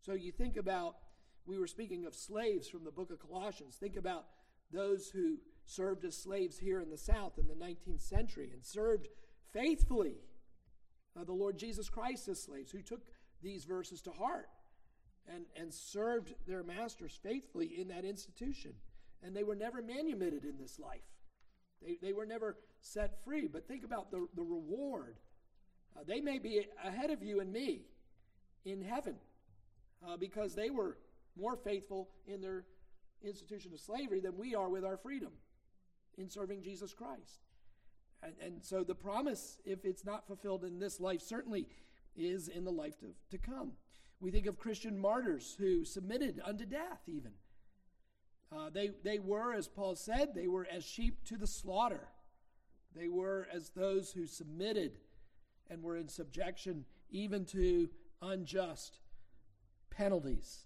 So 0.00 0.14
you 0.14 0.32
think 0.32 0.56
about, 0.56 0.96
we 1.44 1.58
were 1.58 1.66
speaking 1.66 2.06
of 2.06 2.14
slaves 2.14 2.68
from 2.68 2.84
the 2.84 2.90
book 2.90 3.10
of 3.10 3.18
Colossians. 3.18 3.76
Think 3.76 3.96
about 3.96 4.24
those 4.72 5.10
who 5.10 5.36
served 5.64 6.04
as 6.04 6.16
slaves 6.16 6.58
here 6.58 6.80
in 6.80 6.90
the 6.90 6.98
South 6.98 7.38
in 7.38 7.48
the 7.48 7.54
19th 7.54 8.00
century 8.00 8.50
and 8.52 8.64
served 8.64 9.08
faithfully 9.52 10.16
uh, 11.18 11.24
the 11.24 11.32
Lord 11.32 11.58
Jesus 11.58 11.88
Christ 11.88 12.28
as 12.28 12.42
slaves, 12.42 12.70
who 12.70 12.82
took 12.82 13.02
these 13.42 13.64
verses 13.64 14.00
to 14.02 14.10
heart 14.10 14.48
and, 15.32 15.44
and 15.56 15.72
served 15.72 16.34
their 16.46 16.62
masters 16.62 17.18
faithfully 17.22 17.78
in 17.78 17.88
that 17.88 18.04
institution. 18.04 18.72
And 19.22 19.36
they 19.36 19.44
were 19.44 19.54
never 19.54 19.82
manumitted 19.82 20.44
in 20.44 20.58
this 20.58 20.78
life, 20.78 21.00
they, 21.84 21.98
they 22.00 22.12
were 22.12 22.26
never 22.26 22.56
set 22.80 23.22
free. 23.24 23.48
But 23.48 23.68
think 23.68 23.84
about 23.84 24.10
the, 24.10 24.26
the 24.34 24.42
reward. 24.42 25.16
Uh, 25.94 26.00
they 26.06 26.20
may 26.20 26.38
be 26.38 26.66
ahead 26.82 27.10
of 27.10 27.22
you 27.22 27.40
and 27.40 27.52
me 27.52 27.82
in 28.64 28.80
heaven 28.80 29.16
uh, 30.06 30.16
because 30.16 30.54
they 30.54 30.70
were 30.70 30.96
more 31.36 31.56
faithful 31.56 32.08
in 32.26 32.40
their 32.40 32.64
institution 33.22 33.72
of 33.74 33.80
slavery 33.80 34.20
than 34.20 34.36
we 34.38 34.54
are 34.54 34.70
with 34.70 34.84
our 34.84 34.96
freedom 34.96 35.32
in 36.16 36.28
serving 36.28 36.62
Jesus 36.62 36.92
Christ. 36.92 37.40
And, 38.22 38.34
and 38.40 38.64
so 38.64 38.84
the 38.84 38.94
promise, 38.94 39.58
if 39.64 39.84
it's 39.84 40.04
not 40.04 40.26
fulfilled 40.26 40.64
in 40.64 40.78
this 40.78 41.00
life, 41.00 41.20
certainly 41.20 41.66
is 42.16 42.48
in 42.48 42.64
the 42.64 42.70
life 42.70 42.98
to, 43.00 43.06
to 43.30 43.38
come. 43.38 43.72
We 44.20 44.30
think 44.30 44.46
of 44.46 44.58
Christian 44.58 44.98
martyrs 44.98 45.56
who 45.58 45.84
submitted 45.84 46.40
unto 46.44 46.64
death, 46.64 47.00
even. 47.06 47.32
Uh, 48.54 48.70
they, 48.72 48.90
they 49.02 49.18
were, 49.18 49.52
as 49.54 49.66
Paul 49.66 49.96
said, 49.96 50.34
they 50.34 50.46
were 50.46 50.66
as 50.70 50.84
sheep 50.84 51.24
to 51.24 51.36
the 51.36 51.46
slaughter. 51.46 52.08
They 52.94 53.08
were 53.08 53.48
as 53.52 53.70
those 53.70 54.12
who 54.12 54.26
submitted 54.26 54.98
and 55.70 55.82
were 55.82 55.96
in 55.96 56.08
subjection 56.08 56.84
even 57.10 57.44
to 57.46 57.88
unjust 58.20 58.98
penalties. 59.90 60.64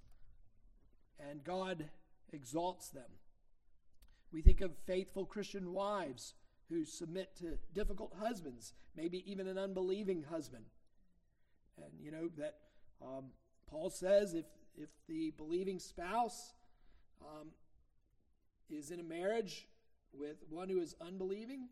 And 1.19 1.45
God 1.45 1.89
exalts 2.33 2.89
them. 2.89 3.11
We 4.33 4.43
think 4.43 4.61
of 4.61 4.73
faithful 4.87 5.25
Christian 5.25 5.73
wives 5.73 6.35
who 6.69 6.85
submit 6.85 7.37
to 7.37 7.59
difficult 7.75 8.15
husbands, 8.21 8.75
maybe 8.97 9.31
even 9.31 9.47
an 9.47 9.59
unbelieving 9.59 10.25
husband. 10.25 10.65
And 11.79 11.93
you 12.01 12.11
know 12.11 12.29
that 12.39 12.57
um, 13.03 13.27
Paul 13.69 13.91
says 13.91 14.35
if 14.35 14.47
if 14.77 14.91
the 15.09 15.33
believing 15.37 15.79
spouse 15.79 16.53
um, 17.23 17.49
is 18.69 18.91
in 18.91 19.01
a 19.01 19.03
marriage 19.03 19.69
with 20.13 20.37
one 20.51 20.69
who 20.69 20.81
is 20.81 20.95
unbelieving, 21.01 21.69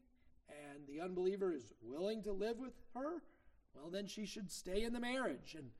and 0.49 0.87
the 0.87 1.01
unbeliever 1.01 1.53
is 1.53 1.73
willing 1.83 2.23
to 2.23 2.33
live 2.33 2.59
with 2.59 2.75
her, 2.95 3.23
well, 3.75 3.91
then 3.91 4.07
she 4.07 4.27
should 4.27 4.51
stay 4.51 4.85
in 4.85 4.93
the 4.93 5.01
marriage. 5.01 5.55
And 5.57 5.71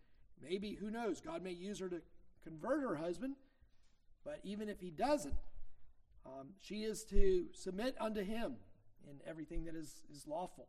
maybe, 0.43 0.75
who 0.75 0.91
knows, 0.91 1.21
God 1.21 1.43
may 1.43 1.53
use 1.53 1.79
her 1.79 1.89
to 1.89 2.03
convert 2.43 2.83
her 2.83 2.97
husband. 2.97 3.37
But 4.25 4.41
even 4.43 4.69
if 4.69 4.81
he 4.81 4.91
doesn't, 4.91 5.35
um, 6.27 6.49
she 6.61 6.85
is 6.85 7.05
to 7.05 7.47
submit 7.53 7.95
unto 8.01 8.23
him 8.23 8.57
in 9.09 9.21
everything 9.27 9.65
that 9.65 9.75
is, 9.75 10.03
is 10.13 10.27
lawful. 10.27 10.69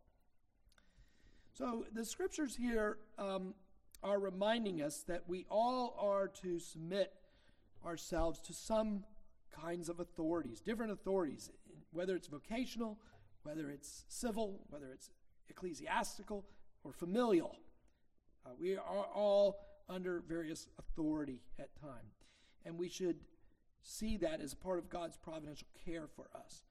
So 1.54 1.86
the 1.94 2.04
scriptures 2.04 2.56
here 2.56 2.98
um, 3.18 3.54
are 4.04 4.20
reminding 4.20 4.82
us 4.82 5.04
that 5.08 5.24
we 5.28 5.46
all 5.50 5.98
are 6.00 6.28
to 6.44 6.60
submit 6.60 7.14
ourselves 7.86 8.42
to 8.42 8.54
some 8.54 9.04
kinds 9.52 9.88
of 9.88 10.00
authorities, 10.00 10.60
different 10.60 10.92
authorities, 10.92 11.50
whether 11.92 12.16
it's 12.16 12.28
vocational, 12.28 13.00
whether 13.44 13.70
it's 13.70 14.04
civil, 14.10 14.60
whether 14.70 14.92
it's 14.92 15.12
ecclesiastical, 15.50 16.46
or 16.84 16.92
familial. 16.92 17.56
Uh, 18.46 18.50
we 18.60 18.76
are 18.76 19.06
all 19.14 19.60
under 19.88 20.22
various 20.28 20.68
authority 20.78 21.42
at 21.60 21.70
time. 21.80 22.12
And 22.66 22.78
we 22.78 22.90
should 22.90 23.18
see 23.86 24.18
that 24.18 24.42
as 24.42 24.54
part 24.54 24.80
of 24.80 24.90
God's 24.90 25.18
providential 25.18 25.68
care 25.86 26.08
for 26.08 26.28
us. 26.36 26.64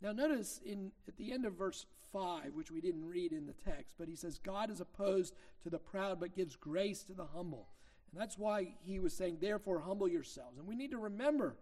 Now 0.00 0.12
notice 0.12 0.60
in 0.64 0.90
at 1.06 1.16
the 1.16 1.32
end 1.32 1.44
of 1.44 1.54
verse 1.54 1.86
5, 2.12 2.54
which 2.54 2.70
we 2.70 2.80
didn't 2.80 3.06
read 3.06 3.32
in 3.32 3.46
the 3.46 3.52
text, 3.52 3.94
but 3.98 4.08
he 4.08 4.16
says 4.16 4.38
God 4.38 4.70
is 4.70 4.80
opposed 4.80 5.34
to 5.62 5.70
the 5.70 5.78
proud 5.78 6.18
but 6.18 6.34
gives 6.34 6.56
grace 6.56 7.02
to 7.04 7.12
the 7.12 7.26
humble. 7.26 7.68
And 8.10 8.20
that's 8.20 8.36
why 8.36 8.74
he 8.80 8.98
was 8.98 9.14
saying 9.14 9.38
therefore 9.40 9.80
humble 9.80 10.08
yourselves. 10.08 10.58
And 10.58 10.66
we 10.66 10.74
need 10.74 10.90
to 10.90 10.98
remember 10.98 11.56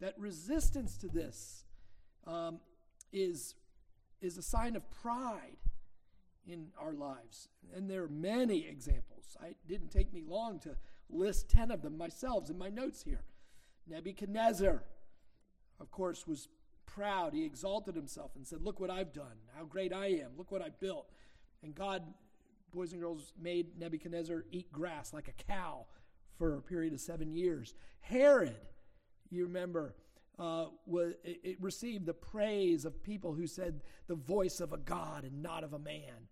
that 0.00 0.18
resistance 0.18 0.96
to 0.98 1.08
this 1.08 1.64
um, 2.26 2.60
is 3.12 3.54
is 4.20 4.36
a 4.36 4.42
sign 4.42 4.74
of 4.74 4.90
pride 4.90 5.58
in 6.46 6.68
our 6.80 6.92
lives. 6.92 7.48
And 7.74 7.88
there 7.88 8.02
are 8.04 8.08
many 8.08 8.66
examples. 8.66 9.36
It 9.44 9.56
didn't 9.68 9.90
take 9.90 10.12
me 10.12 10.22
long 10.26 10.58
to 10.60 10.76
list 11.10 11.48
10 11.50 11.70
of 11.70 11.82
them 11.82 11.96
myself 11.96 12.50
in 12.50 12.58
my 12.58 12.68
notes 12.68 13.02
here. 13.02 13.22
Nebuchadnezzar, 13.88 14.82
of 15.80 15.90
course, 15.90 16.26
was 16.26 16.48
proud. 16.86 17.32
He 17.32 17.44
exalted 17.44 17.94
himself 17.94 18.32
and 18.36 18.46
said, 18.46 18.62
Look 18.62 18.80
what 18.80 18.90
I've 18.90 19.12
done, 19.12 19.36
how 19.56 19.64
great 19.64 19.92
I 19.92 20.06
am, 20.06 20.32
look 20.36 20.50
what 20.50 20.62
I 20.62 20.68
built. 20.80 21.10
And 21.62 21.74
God, 21.74 22.02
boys 22.72 22.92
and 22.92 23.00
girls, 23.00 23.32
made 23.40 23.78
Nebuchadnezzar 23.78 24.44
eat 24.50 24.70
grass 24.72 25.12
like 25.12 25.28
a 25.28 25.44
cow 25.50 25.86
for 26.36 26.56
a 26.56 26.62
period 26.62 26.92
of 26.92 27.00
seven 27.00 27.32
years. 27.32 27.74
Herod, 28.00 28.56
you 29.30 29.44
remember, 29.44 29.94
uh, 30.38 30.66
was, 30.86 31.14
it, 31.24 31.40
it 31.42 31.56
received 31.60 32.06
the 32.06 32.14
praise 32.14 32.84
of 32.84 33.02
people 33.02 33.34
who 33.34 33.46
said 33.46 33.80
the 34.06 34.14
voice 34.14 34.60
of 34.60 34.72
a 34.72 34.78
God 34.78 35.24
and 35.24 35.42
not 35.42 35.64
of 35.64 35.72
a 35.72 35.78
man. 35.78 36.28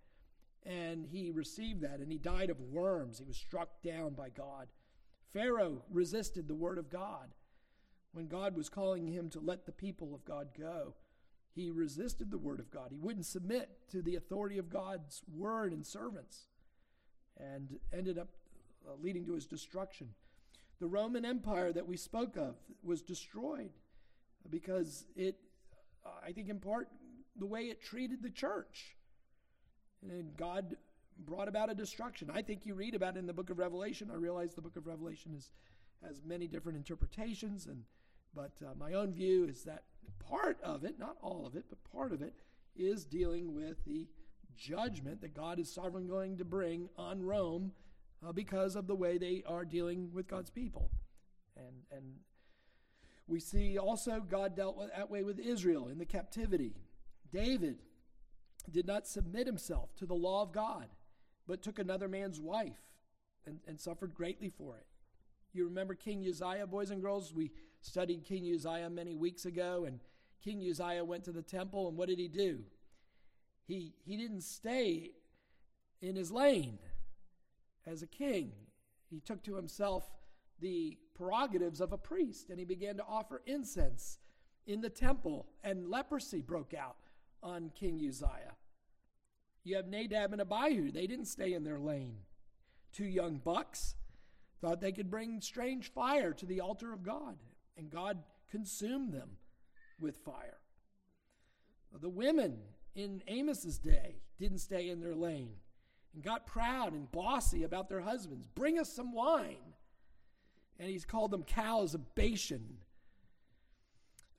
And 0.64 1.06
he 1.06 1.30
received 1.30 1.82
that, 1.82 2.00
and 2.00 2.10
he 2.10 2.18
died 2.18 2.50
of 2.50 2.60
worms. 2.60 3.18
He 3.18 3.24
was 3.24 3.36
struck 3.36 3.82
down 3.82 4.14
by 4.14 4.30
God. 4.30 4.68
Pharaoh 5.32 5.82
resisted 5.90 6.48
the 6.48 6.54
word 6.54 6.78
of 6.78 6.90
God. 6.90 7.28
When 8.16 8.28
God 8.28 8.56
was 8.56 8.70
calling 8.70 9.06
him 9.06 9.28
to 9.28 9.40
let 9.40 9.66
the 9.66 9.72
people 9.72 10.14
of 10.14 10.24
God 10.24 10.48
go, 10.58 10.94
he 11.54 11.70
resisted 11.70 12.30
the 12.30 12.38
word 12.38 12.60
of 12.60 12.70
God. 12.70 12.86
He 12.90 12.96
wouldn't 12.98 13.26
submit 13.26 13.68
to 13.90 14.00
the 14.00 14.16
authority 14.16 14.56
of 14.56 14.70
God's 14.70 15.20
word 15.36 15.70
and 15.74 15.86
servants, 15.86 16.46
and 17.38 17.78
ended 17.92 18.16
up 18.16 18.28
uh, 18.88 18.92
leading 19.02 19.26
to 19.26 19.34
his 19.34 19.44
destruction. 19.44 20.08
The 20.80 20.86
Roman 20.86 21.26
Empire 21.26 21.74
that 21.74 21.86
we 21.86 21.98
spoke 21.98 22.38
of 22.38 22.54
was 22.82 23.02
destroyed 23.02 23.72
because 24.48 25.04
it, 25.14 25.36
I 26.26 26.32
think, 26.32 26.48
in 26.48 26.58
part, 26.58 26.88
the 27.38 27.44
way 27.44 27.64
it 27.64 27.82
treated 27.82 28.22
the 28.22 28.30
church. 28.30 28.96
And 30.02 30.34
God 30.38 30.74
brought 31.18 31.48
about 31.48 31.70
a 31.70 31.74
destruction. 31.74 32.30
I 32.32 32.40
think 32.40 32.64
you 32.64 32.76
read 32.76 32.94
about 32.94 33.16
it 33.16 33.18
in 33.18 33.26
the 33.26 33.34
book 33.34 33.50
of 33.50 33.58
Revelation. 33.58 34.10
I 34.10 34.16
realize 34.16 34.54
the 34.54 34.62
book 34.62 34.76
of 34.76 34.86
Revelation 34.86 35.34
is, 35.36 35.50
has 36.02 36.22
many 36.24 36.46
different 36.46 36.78
interpretations, 36.78 37.66
and 37.66 37.84
but 38.36 38.52
uh, 38.62 38.74
my 38.78 38.92
own 38.92 39.12
view 39.12 39.46
is 39.46 39.64
that 39.64 39.84
part 40.28 40.58
of 40.62 40.84
it, 40.84 40.98
not 40.98 41.16
all 41.22 41.46
of 41.46 41.56
it, 41.56 41.64
but 41.70 41.78
part 41.90 42.12
of 42.12 42.20
it, 42.20 42.34
is 42.76 43.04
dealing 43.06 43.54
with 43.54 43.82
the 43.86 44.06
judgment 44.56 45.22
that 45.22 45.34
God 45.34 45.58
is 45.58 45.72
sovereignly 45.72 46.10
going 46.10 46.36
to 46.36 46.44
bring 46.44 46.90
on 46.98 47.22
Rome 47.22 47.72
uh, 48.26 48.32
because 48.32 48.76
of 48.76 48.86
the 48.86 48.94
way 48.94 49.16
they 49.16 49.42
are 49.46 49.64
dealing 49.64 50.10
with 50.12 50.28
God's 50.28 50.50
people. 50.50 50.90
And, 51.56 51.76
and 51.90 52.04
we 53.26 53.40
see 53.40 53.78
also 53.78 54.20
God 54.20 54.54
dealt 54.54 54.76
with, 54.76 54.90
that 54.94 55.10
way 55.10 55.22
with 55.22 55.38
Israel 55.38 55.88
in 55.88 55.98
the 55.98 56.04
captivity. 56.04 56.74
David 57.32 57.78
did 58.70 58.86
not 58.86 59.06
submit 59.06 59.46
himself 59.46 59.96
to 59.96 60.06
the 60.06 60.14
law 60.14 60.42
of 60.42 60.52
God, 60.52 60.88
but 61.46 61.62
took 61.62 61.78
another 61.78 62.08
man's 62.08 62.40
wife 62.40 62.82
and, 63.46 63.60
and 63.66 63.80
suffered 63.80 64.14
greatly 64.14 64.50
for 64.50 64.76
it. 64.76 64.86
You 65.52 65.64
remember 65.64 65.94
King 65.94 66.26
Uzziah, 66.28 66.66
boys 66.66 66.90
and 66.90 67.00
girls? 67.00 67.32
We 67.32 67.50
studied 67.80 68.24
King 68.24 68.52
Uzziah 68.54 68.90
many 68.90 69.14
weeks 69.14 69.44
ago, 69.46 69.84
and 69.86 70.00
King 70.42 70.60
Uzziah 70.68 71.04
went 71.04 71.24
to 71.24 71.32
the 71.32 71.42
temple, 71.42 71.88
and 71.88 71.96
what 71.96 72.08
did 72.08 72.18
he 72.18 72.28
do? 72.28 72.60
He, 73.66 73.94
he 74.04 74.16
didn't 74.16 74.42
stay 74.42 75.10
in 76.00 76.14
his 76.16 76.30
lane 76.30 76.78
as 77.86 78.02
a 78.02 78.06
king. 78.06 78.52
He 79.10 79.20
took 79.20 79.42
to 79.44 79.56
himself 79.56 80.10
the 80.60 80.98
prerogatives 81.14 81.80
of 81.80 81.92
a 81.92 81.98
priest, 81.98 82.50
and 82.50 82.58
he 82.58 82.64
began 82.64 82.96
to 82.96 83.04
offer 83.04 83.42
incense 83.46 84.18
in 84.66 84.80
the 84.80 84.90
temple, 84.90 85.46
and 85.62 85.88
leprosy 85.88 86.40
broke 86.40 86.74
out 86.74 86.96
on 87.42 87.70
King 87.74 88.04
Uzziah. 88.06 88.56
You 89.64 89.76
have 89.76 89.88
Nadab 89.88 90.32
and 90.32 90.40
Abihu. 90.40 90.90
They 90.90 91.06
didn't 91.06 91.26
stay 91.26 91.52
in 91.52 91.64
their 91.64 91.78
lane. 91.78 92.18
Two 92.92 93.04
young 93.04 93.38
bucks 93.38 93.96
thought 94.60 94.80
they 94.80 94.92
could 94.92 95.10
bring 95.10 95.40
strange 95.40 95.90
fire 95.92 96.32
to 96.32 96.46
the 96.46 96.60
altar 96.60 96.92
of 96.92 97.02
God, 97.02 97.36
and 97.76 97.90
God 97.90 98.18
consumed 98.50 99.12
them 99.12 99.30
with 100.00 100.16
fire. 100.18 100.58
The 102.00 102.08
women 102.08 102.58
in 102.94 103.22
Amos's 103.28 103.78
day 103.78 104.16
didn't 104.38 104.58
stay 104.58 104.90
in 104.90 105.00
their 105.00 105.14
lane 105.14 105.54
and 106.14 106.22
got 106.22 106.46
proud 106.46 106.92
and 106.92 107.10
bossy 107.10 107.62
about 107.62 107.88
their 107.88 108.00
husbands. 108.00 108.46
Bring 108.54 108.78
us 108.78 108.92
some 108.92 109.12
wine 109.12 109.56
and 110.78 110.90
he's 110.90 111.04
called 111.04 111.30
them 111.30 111.42
cows 111.42 111.94
of 111.94 112.14
Bashan. 112.14 112.78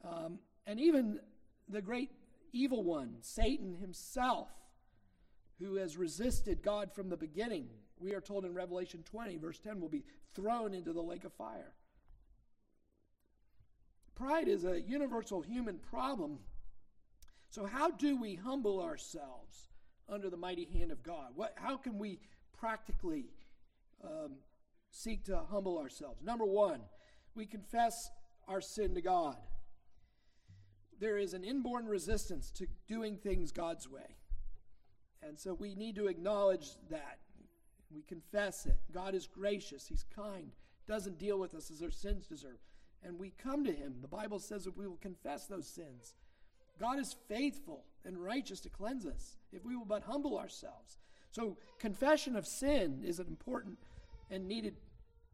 Um, 0.04 0.40
and 0.66 0.80
even 0.80 1.20
the 1.68 1.82
great 1.82 2.12
evil 2.52 2.84
one, 2.84 3.16
Satan 3.22 3.76
himself, 3.76 4.50
who 5.60 5.76
has 5.76 5.98
resisted 5.98 6.62
God 6.62 6.94
from 6.94 7.10
the 7.10 7.18
beginning, 7.18 7.68
we 8.00 8.14
are 8.14 8.22
told 8.22 8.46
in 8.46 8.54
Revelation 8.54 9.04
20, 9.04 9.38
verse 9.38 9.60
10, 9.60 9.82
will 9.82 9.90
be 9.90 10.04
thrown 10.36 10.74
into 10.74 10.94
the 10.94 11.02
lake 11.02 11.24
of 11.24 11.34
fire. 11.34 11.74
Pride 14.18 14.48
is 14.48 14.66
a 14.66 14.82
universal 14.82 15.42
human 15.42 15.78
problem. 15.78 16.40
So, 17.50 17.66
how 17.66 17.92
do 17.92 18.20
we 18.20 18.36
humble 18.36 18.82
ourselves 18.82 19.70
under 20.10 20.30
the 20.30 20.38
mighty 20.38 20.66
hand 20.66 20.92
of 20.92 21.04
God? 21.04 21.32
What, 21.36 21.54
how 21.56 21.78
can 21.78 21.98
we 21.98 22.20
practically 22.58 23.26
um, 24.04 24.34
seek 24.92 25.26
to 25.26 25.42
humble 25.50 25.78
ourselves. 25.78 26.22
Number 26.24 26.46
one, 26.46 26.82
we 27.36 27.46
confess 27.46 28.10
our 28.48 28.62
sin 28.62 28.96
to 28.96 29.02
God. 29.02 29.38
There 31.00 31.18
is 31.18 31.34
an 31.34 31.44
inborn 31.44 31.86
resistance 31.86 32.50
to 32.52 32.68
doing 32.88 33.18
things 33.18 33.52
God's 33.52 33.90
way. 33.90 34.18
And 35.22 35.38
so 35.38 35.54
we 35.54 35.76
need 35.76 35.96
to 35.96 36.08
acknowledge 36.08 36.70
that. 36.90 37.20
We 37.94 38.02
confess 38.02 38.66
it. 38.66 38.78
God 38.92 39.16
is 39.16 39.28
gracious, 39.28 39.88
He's 39.88 40.06
kind, 40.14 40.52
doesn't 40.88 41.20
deal 41.20 41.40
with 41.40 41.54
us 41.56 41.72
as 41.72 41.82
our 41.82 41.92
sins 41.92 42.26
deserve. 42.26 42.58
And 43.04 43.20
we 43.20 43.34
come 43.42 43.64
to 43.66 43.72
Him. 43.72 43.96
The 44.02 44.08
Bible 44.08 44.40
says 44.40 44.66
that 44.66 44.78
we 44.78 44.88
will 44.88 44.98
confess 44.98 45.46
those 45.46 45.68
sins. 45.68 46.16
God 46.80 47.00
is 47.00 47.16
faithful 47.28 47.84
and 48.06 48.18
righteous 48.18 48.60
to 48.62 48.70
cleanse 48.70 49.06
us 49.06 49.38
if 49.52 49.66
we 49.66 49.76
will 49.76 49.86
but 49.86 50.04
humble 50.04 50.38
ourselves. 50.38 50.98
So, 51.32 51.58
confession 51.80 52.36
of 52.36 52.48
sin 52.48 53.04
is 53.06 53.20
an 53.20 53.28
important 53.28 53.78
and 54.30 54.48
needed 54.48 54.76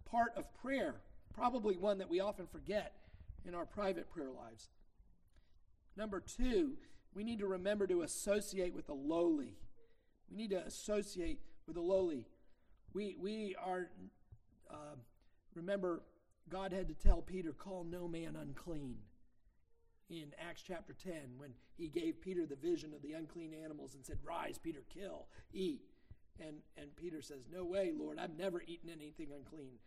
part 0.06 0.34
of 0.36 0.54
prayer, 0.62 0.96
probably 1.34 1.78
one 1.78 1.98
that 2.00 2.10
we 2.10 2.20
often 2.20 2.48
forget 2.48 2.94
in 3.46 3.56
our 3.56 3.66
private 3.66 4.10
prayer 4.10 4.32
lives. 4.32 4.70
Number 5.96 6.20
two, 6.20 6.74
we 7.14 7.24
need 7.24 7.40
to 7.40 7.48
remember 7.48 7.88
to 7.88 8.02
associate 8.02 8.74
with 8.74 8.88
the 8.88 8.94
lowly. 8.94 9.56
We 10.30 10.38
need 10.38 10.50
to 10.52 10.66
associate 10.66 11.40
with 11.68 11.76
the 11.76 11.82
lowly. 11.82 12.28
We, 12.94 13.16
we 13.20 13.56
are, 13.64 13.90
uh, 14.70 14.96
remember, 15.56 16.02
God 16.50 16.74
had 16.74 16.88
to 16.88 16.94
tell 16.94 17.22
Peter, 17.22 17.52
call 17.52 17.84
no 17.84 18.08
man 18.08 18.36
unclean. 18.40 18.98
in 20.10 20.34
Acts 20.38 20.64
chapter 20.66 20.94
10 20.94 21.14
when 21.38 21.52
he 21.76 21.88
gave 21.88 22.22
Peter 22.22 22.46
the 22.46 22.56
vision 22.56 22.94
of 22.94 23.02
the 23.02 23.14
unclean 23.14 23.54
animals 23.54 23.96
and 23.96 24.06
said, 24.06 24.20
Rise, 24.24 24.58
Peter, 24.58 24.84
kill, 24.94 25.28
eat. 25.54 25.82
And, 26.40 26.58
and 26.78 26.96
Peter 26.96 27.22
says, 27.22 27.48
No 27.52 27.64
way, 27.64 27.92
Lord, 27.98 28.20
I've 28.20 28.38
never 28.38 28.62
eaten 28.68 28.90
anything 28.90 29.30
unclean. 29.36 29.80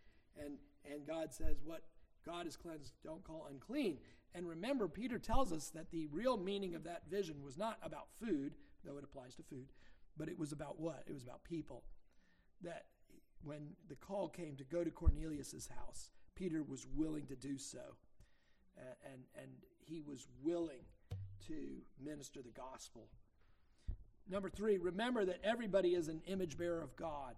And, 0.43 0.55
and 0.91 1.07
God 1.07 1.33
says, 1.33 1.57
What 1.65 1.83
God 2.25 2.47
has 2.47 2.57
cleansed, 2.57 2.93
don't 3.05 3.23
call 3.23 3.47
unclean. 3.51 3.99
And 4.35 4.49
remember, 4.49 4.89
Peter 4.89 5.19
tells 5.19 5.53
us 5.53 5.71
that 5.71 5.91
the 5.91 6.09
real 6.09 6.37
meaning 6.37 6.75
of 6.75 6.85
that 6.85 7.03
vision 7.09 7.37
was 7.45 7.57
not 7.57 7.79
about 7.83 8.09
food, 8.21 8.55
though 8.85 8.99
it 8.99 9.05
applies 9.05 9.35
to 9.37 9.43
food, 9.43 9.67
but 10.17 10.29
it 10.29 10.39
was 10.39 10.53
about 10.53 10.81
what? 10.81 11.05
It 11.07 11.15
was 11.15 11.23
about 11.23 11.45
people. 11.45 11.85
That 12.63 12.87
when 13.43 13.77
the 13.89 13.95
call 13.95 14.29
came 14.29 14.57
to 14.57 14.65
go 14.65 14.83
to 14.83 14.91
Cornelius's 14.91 15.69
house, 15.69 16.11
Peter 16.37 16.63
was 16.63 16.87
willing 16.95 17.27
to 17.27 17.35
do 17.35 17.59
so. 17.59 17.97
And, 18.79 19.23
and 19.41 19.51
he 19.79 20.03
was 20.07 20.29
willing 20.43 20.85
to 21.49 21.55
minister 22.03 22.43
the 22.43 22.51
gospel. 22.51 23.09
Number 24.29 24.51
three, 24.51 24.77
remember 24.79 25.25
that 25.25 25.39
everybody 25.43 25.95
is 25.95 26.09
an 26.09 26.21
image 26.27 26.59
bearer 26.59 26.83
of 26.83 26.95
God. 26.97 27.35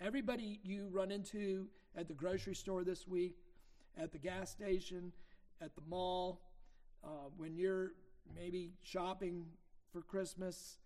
Everybody 0.00 0.60
you 0.62 0.88
run 0.90 1.10
into 1.10 1.66
at 1.96 2.08
the 2.08 2.14
grocery 2.14 2.54
store 2.54 2.84
this 2.84 3.06
week, 3.06 3.36
at 3.98 4.12
the 4.12 4.18
gas 4.18 4.50
station, 4.50 5.12
at 5.60 5.74
the 5.74 5.82
mall, 5.88 6.40
uh, 7.04 7.28
when 7.36 7.56
you're 7.56 7.92
maybe 8.34 8.72
shopping 8.82 9.44
for 9.92 10.02
Christmas, 10.02 10.78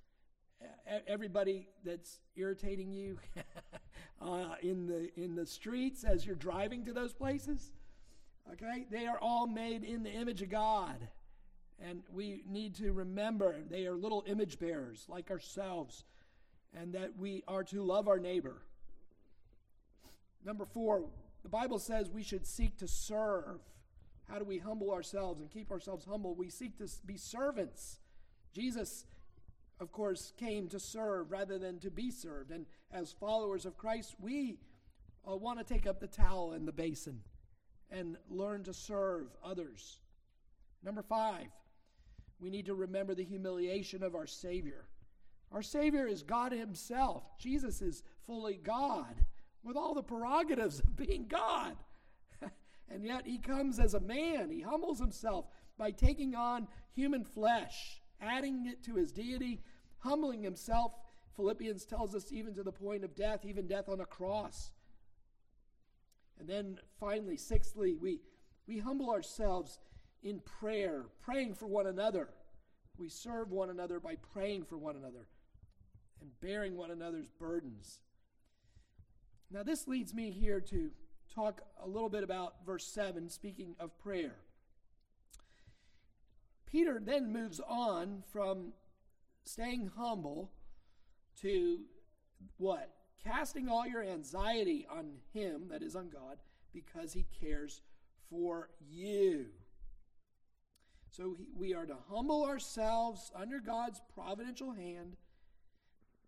everybody 1.07 1.69
that's 1.85 2.21
irritating 2.37 2.93
you 2.93 3.19
uh, 4.25 4.55
in 4.63 4.87
the 4.87 5.11
in 5.21 5.35
the 5.35 5.47
streets 5.47 6.03
as 6.03 6.25
you're 6.27 6.35
driving 6.35 6.85
to 6.87 6.93
those 6.93 7.13
places. 7.13 7.73
Okay, 8.53 8.87
they 8.91 9.07
are 9.07 9.19
all 9.19 9.47
made 9.47 9.85
in 9.85 10.03
the 10.03 10.11
image 10.11 10.43
of 10.43 10.51
God, 10.51 11.09
and 11.81 12.03
we 12.13 12.43
need 12.49 12.75
to 12.77 12.93
remember 12.93 13.57
they 13.71 13.87
are 13.87 13.95
little 13.95 14.25
image 14.27 14.59
bearers 14.59 15.05
like 15.09 15.31
ourselves, 15.31 16.05
and 16.75 16.95
that 16.95 17.17
we 17.19 17.43
are 17.49 17.65
to 17.65 17.83
love 17.83 18.09
our 18.09 18.19
neighbor. 18.19 18.63
Number 20.45 20.67
four, 20.67 21.05
the 21.43 21.49
Bible 21.49 21.79
says 21.79 22.11
we 22.11 22.23
should 22.23 22.47
seek 22.47 22.77
to 22.79 22.89
serve. 22.89 23.61
How 24.29 24.39
do 24.39 24.45
we 24.45 24.59
humble 24.59 24.91
ourselves 24.91 25.41
and 25.41 25.51
keep 25.51 25.71
ourselves 25.71 26.07
humble? 26.07 26.35
We 26.35 26.49
seek 26.49 26.79
to 26.79 26.89
be 27.05 27.19
servants. 27.19 27.99
Jesus 28.55 29.05
of 29.81 29.93
course, 29.93 30.33
came 30.37 30.69
to 30.69 30.79
serve 30.79 31.31
rather 31.31 31.59
than 31.59 31.79
to 31.81 31.91
be 31.91 32.11
served. 32.11 32.51
And 32.51 32.67
as 32.93 33.13
followers 33.13 33.67
of 33.67 33.77
Christ, 33.77 34.15
we 34.21 34.59
uh, 35.29 35.37
want 35.37 35.59
to 35.59 35.65
take 35.65 35.87
up 35.87 36.01
the 36.01 36.07
towel 36.07 36.53
and 36.53 36.67
the 36.67 36.73
basin 36.73 37.21
and 37.91 38.17
learn 38.29 38.63
to 38.65 38.75
serve 38.75 39.29
others. 39.43 40.01
Number 40.83 41.03
five, 41.03 41.47
we 42.41 42.51
need 42.51 42.67
to 42.67 42.75
remember 42.75 43.15
the 43.15 43.25
humiliation 43.25 44.03
of 44.03 44.15
our 44.15 44.27
Savior. 44.27 44.87
Our 45.53 45.63
Savior 45.63 46.07
is 46.07 46.23
God 46.23 46.53
Himself. 46.53 47.25
Jesus 47.39 47.81
is 47.81 48.03
fully 48.27 48.59
God 48.63 49.15
with 49.63 49.77
all 49.77 49.95
the 49.95 50.03
prerogatives 50.03 50.81
of 50.81 50.97
being 50.97 51.27
God. 51.27 51.77
and 52.91 53.05
yet 53.05 53.27
He 53.27 53.39
comes 53.39 53.79
as 53.79 53.95
a 53.95 54.01
man. 54.01 54.51
He 54.51 54.61
humbles 54.61 54.99
Himself 54.99 55.47
by 55.79 55.91
taking 55.91 56.35
on 56.35 56.69
human 56.93 57.25
flesh 57.25 58.01
adding 58.21 58.67
it 58.67 58.83
to 58.85 58.95
his 58.95 59.13
deity, 59.13 59.61
humbling 59.99 60.43
himself. 60.43 60.93
Philippians 61.37 61.85
tells 61.85 62.15
us 62.15 62.33
even 62.33 62.55
to 62.55 62.63
the 62.63 62.73
point 62.73 63.05
of 63.05 63.15
death, 63.15 63.45
even 63.45 63.67
death 63.67 63.89
on 63.89 64.01
a 64.01 64.07
cross. 64.07 64.71
And 66.39 66.49
then 66.49 66.79
finally, 66.99 67.37
sixthly, 67.37 67.95
we, 67.95 68.21
we 68.67 68.79
humble 68.79 69.11
ourselves 69.11 69.79
in 70.23 70.41
prayer, 70.41 71.07
praying 71.21 71.55
for 71.55 71.67
one 71.67 71.87
another. 71.87 72.29
We 72.97 73.09
serve 73.09 73.51
one 73.51 73.71
another 73.71 74.01
by 74.01 74.17
praying 74.33 74.65
for 74.65 74.79
one 74.79 74.97
another 74.97 75.29
and 76.21 76.31
bearing 76.41 76.77
one 76.77 76.91
another's 76.91 77.29
burdens. 77.29 78.01
Now, 79.51 79.63
this 79.63 79.87
leads 79.87 80.15
me 80.15 80.31
here 80.31 80.61
to 80.61 80.91
talk 81.33 81.61
a 81.83 81.87
little 81.87 82.09
bit 82.09 82.25
about 82.25 82.65
verse 82.65 82.87
7, 82.87 83.29
speaking 83.29 83.75
of 83.79 83.97
prayer. 83.99 84.37
Peter 86.75 87.01
then 87.01 87.33
moves 87.33 87.61
on 87.69 88.25
from 88.33 88.73
staying 89.45 89.93
humble 89.97 90.51
to 91.41 91.79
what? 92.57 92.91
Casting 93.23 93.69
all 93.69 93.87
your 93.87 94.03
anxiety 94.03 94.85
on 94.91 95.13
Him, 95.33 95.69
that 95.71 95.85
is 95.85 95.95
on 95.95 96.09
God, 96.09 96.39
because 96.73 97.13
He 97.13 97.27
cares 97.41 97.81
for 98.29 98.71
you. 98.91 99.47
So 101.11 101.37
we 101.57 101.75
are 101.75 101.87
to 101.87 101.97
humble 102.11 102.45
ourselves 102.45 103.31
under 103.37 103.61
God's 103.61 104.01
providential 104.13 104.73
hand, 104.73 105.15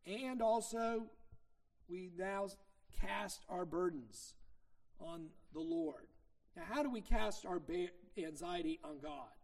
and 0.07 0.41
also 0.41 1.07
we 1.89 2.13
now 2.17 2.51
cast 3.01 3.45
our 3.49 3.65
burdens 3.65 4.35
on 5.01 5.27
the 5.53 5.59
Lord. 5.59 6.07
Now, 6.57 6.63
how 6.69 6.85
do 6.85 6.91
we 6.93 7.01
cast 7.01 7.45
our 7.45 7.61
anxiety 8.17 8.79
on 8.85 9.01
God? 9.03 9.36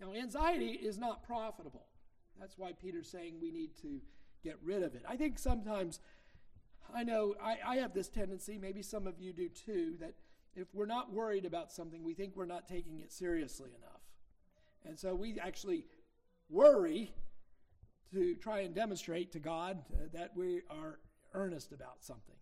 Now, 0.00 0.14
anxiety 0.14 0.70
is 0.70 0.98
not 0.98 1.22
profitable. 1.22 1.86
That's 2.38 2.56
why 2.56 2.72
Peter's 2.72 3.08
saying 3.10 3.34
we 3.40 3.50
need 3.50 3.76
to 3.82 4.00
get 4.42 4.56
rid 4.64 4.82
of 4.82 4.94
it. 4.94 5.02
I 5.06 5.16
think 5.16 5.38
sometimes, 5.38 6.00
I 6.94 7.04
know 7.04 7.34
I, 7.42 7.58
I 7.64 7.76
have 7.76 7.92
this 7.92 8.08
tendency, 8.08 8.58
maybe 8.58 8.82
some 8.82 9.06
of 9.06 9.20
you 9.20 9.32
do 9.32 9.48
too, 9.48 9.96
that 10.00 10.14
if 10.54 10.68
we're 10.74 10.86
not 10.86 11.12
worried 11.12 11.44
about 11.44 11.70
something, 11.70 12.02
we 12.02 12.14
think 12.14 12.34
we're 12.34 12.46
not 12.46 12.66
taking 12.66 13.00
it 13.00 13.12
seriously 13.12 13.70
enough. 13.76 14.00
And 14.86 14.98
so 14.98 15.14
we 15.14 15.38
actually 15.38 15.84
worry 16.48 17.12
to 18.12 18.34
try 18.36 18.60
and 18.60 18.74
demonstrate 18.74 19.32
to 19.32 19.38
God 19.38 19.82
uh, 19.92 20.06
that 20.14 20.32
we 20.34 20.62
are 20.70 20.98
earnest 21.34 21.72
about 21.72 22.02
something. 22.02 22.34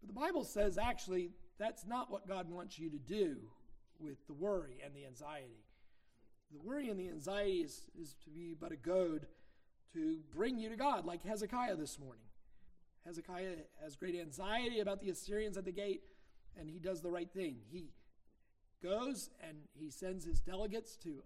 But 0.00 0.08
the 0.08 0.18
Bible 0.20 0.44
says 0.44 0.78
actually 0.78 1.30
that's 1.58 1.86
not 1.86 2.10
what 2.10 2.26
God 2.26 2.50
wants 2.50 2.78
you 2.78 2.90
to 2.90 2.98
do 2.98 3.36
with 4.00 4.26
the 4.26 4.32
worry 4.32 4.80
and 4.84 4.94
the 4.94 5.06
anxiety 5.06 5.62
the 6.52 6.60
worry 6.62 6.88
and 6.90 6.98
the 6.98 7.08
anxiety 7.08 7.62
is, 7.62 7.82
is 8.00 8.14
to 8.24 8.30
be 8.30 8.54
but 8.58 8.72
a 8.72 8.76
goad 8.76 9.26
to 9.94 10.18
bring 10.34 10.58
you 10.58 10.68
to 10.68 10.76
God, 10.76 11.04
like 11.04 11.22
Hezekiah 11.22 11.76
this 11.76 11.98
morning. 11.98 12.24
Hezekiah 13.04 13.56
has 13.82 13.96
great 13.96 14.14
anxiety 14.14 14.80
about 14.80 15.00
the 15.00 15.10
Assyrians 15.10 15.56
at 15.56 15.64
the 15.64 15.72
gate, 15.72 16.02
and 16.58 16.68
he 16.68 16.78
does 16.78 17.00
the 17.00 17.10
right 17.10 17.30
thing. 17.30 17.56
He 17.70 17.90
goes 18.82 19.30
and 19.46 19.56
he 19.74 19.90
sends 19.90 20.24
his 20.24 20.40
delegates 20.40 20.96
to 20.98 21.22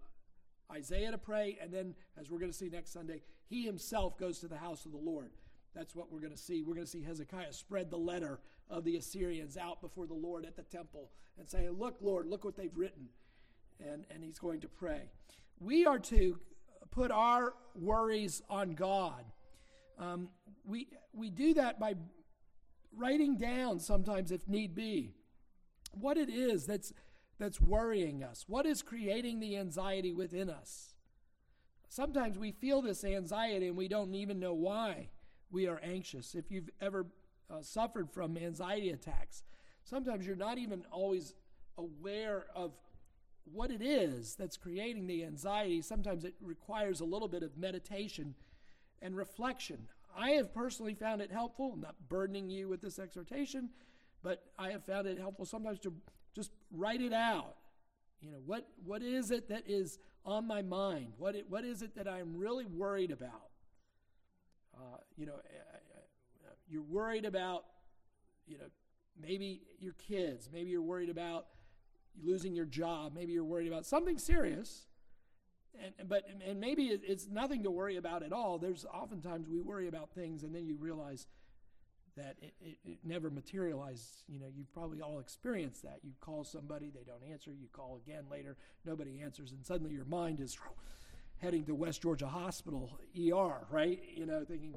Isaiah 0.71 1.11
to 1.11 1.17
pray, 1.17 1.57
and 1.61 1.71
then, 1.71 1.95
as 2.19 2.29
we're 2.29 2.39
going 2.39 2.51
to 2.51 2.57
see 2.57 2.69
next 2.69 2.91
Sunday, 2.91 3.21
he 3.47 3.63
himself 3.63 4.17
goes 4.17 4.39
to 4.39 4.47
the 4.47 4.57
house 4.57 4.85
of 4.85 4.91
the 4.91 4.97
Lord. 4.97 5.31
That's 5.73 5.95
what 5.95 6.11
we're 6.11 6.19
going 6.19 6.33
to 6.33 6.37
see. 6.37 6.63
We're 6.63 6.73
going 6.73 6.85
to 6.85 6.91
see 6.91 7.03
Hezekiah 7.03 7.53
spread 7.53 7.89
the 7.89 7.97
letter 7.97 8.39
of 8.69 8.83
the 8.83 8.97
Assyrians 8.97 9.55
out 9.55 9.81
before 9.81 10.07
the 10.07 10.13
Lord 10.13 10.45
at 10.45 10.55
the 10.57 10.63
temple 10.63 11.11
and 11.37 11.47
say, 11.47 11.69
Look, 11.69 11.97
Lord, 12.01 12.25
look 12.25 12.43
what 12.43 12.57
they've 12.57 12.75
written 12.75 13.09
and, 13.79 14.05
and 14.09 14.23
he's 14.23 14.39
going 14.39 14.61
to 14.61 14.67
pray. 14.67 15.09
We 15.59 15.85
are 15.85 15.99
to 15.99 16.39
put 16.91 17.11
our 17.11 17.53
worries 17.75 18.41
on 18.49 18.73
God. 18.73 19.23
Um, 19.99 20.29
we, 20.65 20.87
we 21.13 21.29
do 21.29 21.53
that 21.55 21.79
by 21.79 21.95
writing 22.95 23.37
down 23.37 23.79
sometimes, 23.79 24.31
if 24.31 24.47
need 24.47 24.75
be, 24.75 25.13
what 25.91 26.17
it 26.17 26.29
is 26.29 26.65
that's, 26.65 26.93
that's 27.39 27.61
worrying 27.61 28.23
us, 28.23 28.45
what 28.47 28.65
is 28.65 28.81
creating 28.81 29.39
the 29.39 29.57
anxiety 29.57 30.13
within 30.13 30.49
us. 30.49 30.93
Sometimes 31.89 32.37
we 32.37 32.51
feel 32.51 32.81
this 32.81 33.03
anxiety 33.03 33.67
and 33.67 33.77
we 33.77 33.87
don't 33.87 34.13
even 34.13 34.39
know 34.39 34.53
why 34.53 35.09
we 35.49 35.67
are 35.67 35.79
anxious. 35.81 36.35
If 36.35 36.51
you've 36.51 36.69
ever 36.81 37.07
uh, 37.49 37.61
suffered 37.61 38.11
from 38.11 38.37
anxiety 38.37 38.89
attacks, 38.89 39.43
sometimes 39.83 40.27
you're 40.27 40.35
not 40.35 40.57
even 40.57 40.83
always 40.91 41.33
aware 41.77 42.47
of 42.55 42.73
what 43.53 43.71
it 43.71 43.81
is 43.81 44.35
that's 44.35 44.57
creating 44.57 45.07
the 45.07 45.23
anxiety. 45.23 45.81
Sometimes 45.81 46.25
it 46.25 46.35
requires 46.41 46.99
a 46.99 47.05
little 47.05 47.27
bit 47.27 47.43
of 47.43 47.57
meditation 47.57 48.35
and 49.01 49.15
reflection. 49.15 49.87
I 50.17 50.31
have 50.31 50.53
personally 50.53 50.95
found 50.95 51.21
it 51.21 51.31
helpful, 51.31 51.71
I'm 51.73 51.81
not 51.81 51.95
burdening 52.09 52.49
you 52.49 52.67
with 52.67 52.81
this 52.81 52.97
exhortation, 52.97 53.69
but 54.23 54.43
I 54.57 54.71
have 54.71 54.83
found 54.83 55.07
it 55.07 55.19
helpful 55.19 55.45
sometimes 55.45 55.79
to 55.79 55.93
just 56.33 56.51
write 56.71 57.01
it 57.01 57.13
out. 57.13 57.55
You 58.19 58.31
know, 58.31 58.39
what, 58.45 58.67
what 58.83 59.03
is 59.03 59.29
it 59.29 59.49
that 59.49 59.63
is 59.67 59.99
on 60.25 60.47
my 60.47 60.63
mind? 60.63 61.13
What, 61.17 61.35
it, 61.35 61.45
what 61.49 61.63
is 61.63 61.83
it 61.83 61.95
that 61.95 62.07
I'm 62.07 62.35
really 62.35 62.65
worried 62.65 63.11
about? 63.11 63.51
Uh, 64.75 64.97
you 65.15 65.27
know, 65.27 65.33
eh, 65.33 65.57
eh, 65.73 65.97
eh, 66.47 66.53
you're 66.67 66.81
worried 66.81 67.25
about, 67.25 67.65
you 68.47 68.57
know, 68.57 68.65
maybe 69.21 69.61
your 69.79 69.93
kids, 69.93 70.49
maybe 70.51 70.71
you're 70.71 70.81
worried 70.81 71.09
about 71.09 71.45
losing 72.23 72.55
your 72.55 72.65
job, 72.65 73.13
maybe 73.15 73.33
you're 73.33 73.43
worried 73.43 73.67
about 73.67 73.85
something 73.85 74.17
serious, 74.17 74.87
and, 75.83 76.09
but 76.09 76.23
and 76.45 76.59
maybe 76.59 76.87
it's 76.87 77.27
nothing 77.27 77.63
to 77.63 77.71
worry 77.71 77.97
about 77.97 78.23
at 78.23 78.33
all. 78.33 78.57
There's 78.57 78.85
oftentimes 78.85 79.47
we 79.47 79.61
worry 79.61 79.87
about 79.87 80.09
things 80.11 80.43
and 80.43 80.53
then 80.53 80.65
you 80.65 80.75
realize 80.75 81.27
that 82.15 82.35
it, 82.41 82.53
it, 82.59 82.77
it, 82.83 82.97
never 83.03 83.29
materialized. 83.29 84.23
You 84.27 84.39
know, 84.39 84.47
you've 84.53 84.73
probably 84.73 85.01
all 85.01 85.19
experienced 85.19 85.83
that. 85.83 85.99
You 86.03 86.13
call 86.19 86.43
somebody, 86.43 86.89
they 86.89 87.03
don't 87.03 87.23
answer. 87.31 87.51
You 87.51 87.67
call 87.71 87.99
again 88.03 88.23
later, 88.29 88.57
nobody 88.85 89.21
answers, 89.21 89.51
and 89.51 89.63
suddenly 89.63 89.93
your 89.93 90.05
mind 90.05 90.39
is 90.39 90.57
heading 91.37 91.63
to 91.65 91.75
West 91.75 92.01
Georgia 92.01 92.27
Hospital 92.27 92.99
ER, 93.15 93.67
right? 93.69 94.01
You 94.15 94.25
know, 94.25 94.43
thinking 94.43 94.73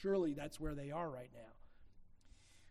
surely 0.00 0.32
that's 0.32 0.58
where 0.58 0.74
they 0.74 0.90
are 0.90 1.10
right 1.10 1.30
now. 1.34 1.52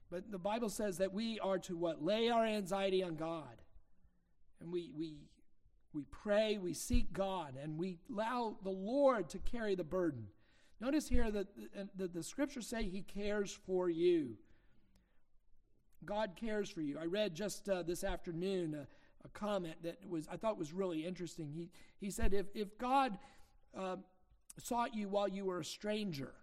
But 0.10 0.32
the 0.32 0.40
Bible 0.40 0.70
says 0.70 0.98
that 0.98 1.14
we 1.14 1.40
are 1.40 1.60
to 1.60 1.78
what? 1.78 2.04
Lay 2.04 2.30
our 2.30 2.46
anxiety 2.46 3.04
on 3.04 3.16
God. 3.16 3.61
And 4.62 4.72
we, 4.72 4.92
we, 4.96 5.16
we 5.94 6.04
pray, 6.12 6.58
we 6.58 6.74
seek 6.74 7.12
God, 7.12 7.56
and 7.62 7.78
we 7.78 7.98
allow 8.12 8.58
the 8.64 8.70
Lord 8.70 9.30
to 9.30 9.40
carry 9.40 9.76
the 9.76 9.84
burden. 9.84 10.28
Notice 10.80 11.08
here 11.08 11.30
that 11.32 11.48
the, 11.56 11.90
the, 11.96 12.08
the 12.08 12.24
scriptures 12.24 12.68
say 12.68 12.84
He 12.84 13.02
cares 13.02 13.58
for 13.66 13.90
you. 13.90 14.38
God 16.06 16.32
cares 16.36 16.70
for 16.70 16.82
you. 16.82 16.98
I 17.00 17.06
read 17.06 17.36
just 17.36 17.70
uh, 17.70 17.84
this 17.84 18.04
afternoon 18.04 18.74
a, 18.74 18.88
a, 19.24 19.30
comment 19.30 19.76
that 19.84 19.98
was 20.08 20.28
I 20.32 20.38
thought 20.38 20.58
was 20.58 20.74
really 20.74 21.06
interesting. 21.06 21.52
He 21.52 21.70
he 22.00 22.10
said 22.10 22.34
if 22.34 22.48
if 22.56 22.76
God 22.80 23.20
uh, 23.78 23.98
sought 24.58 24.96
you 24.96 25.10
while 25.10 25.28
you 25.28 25.46
were 25.46 25.60
a 25.60 25.66
stranger, 25.66 26.34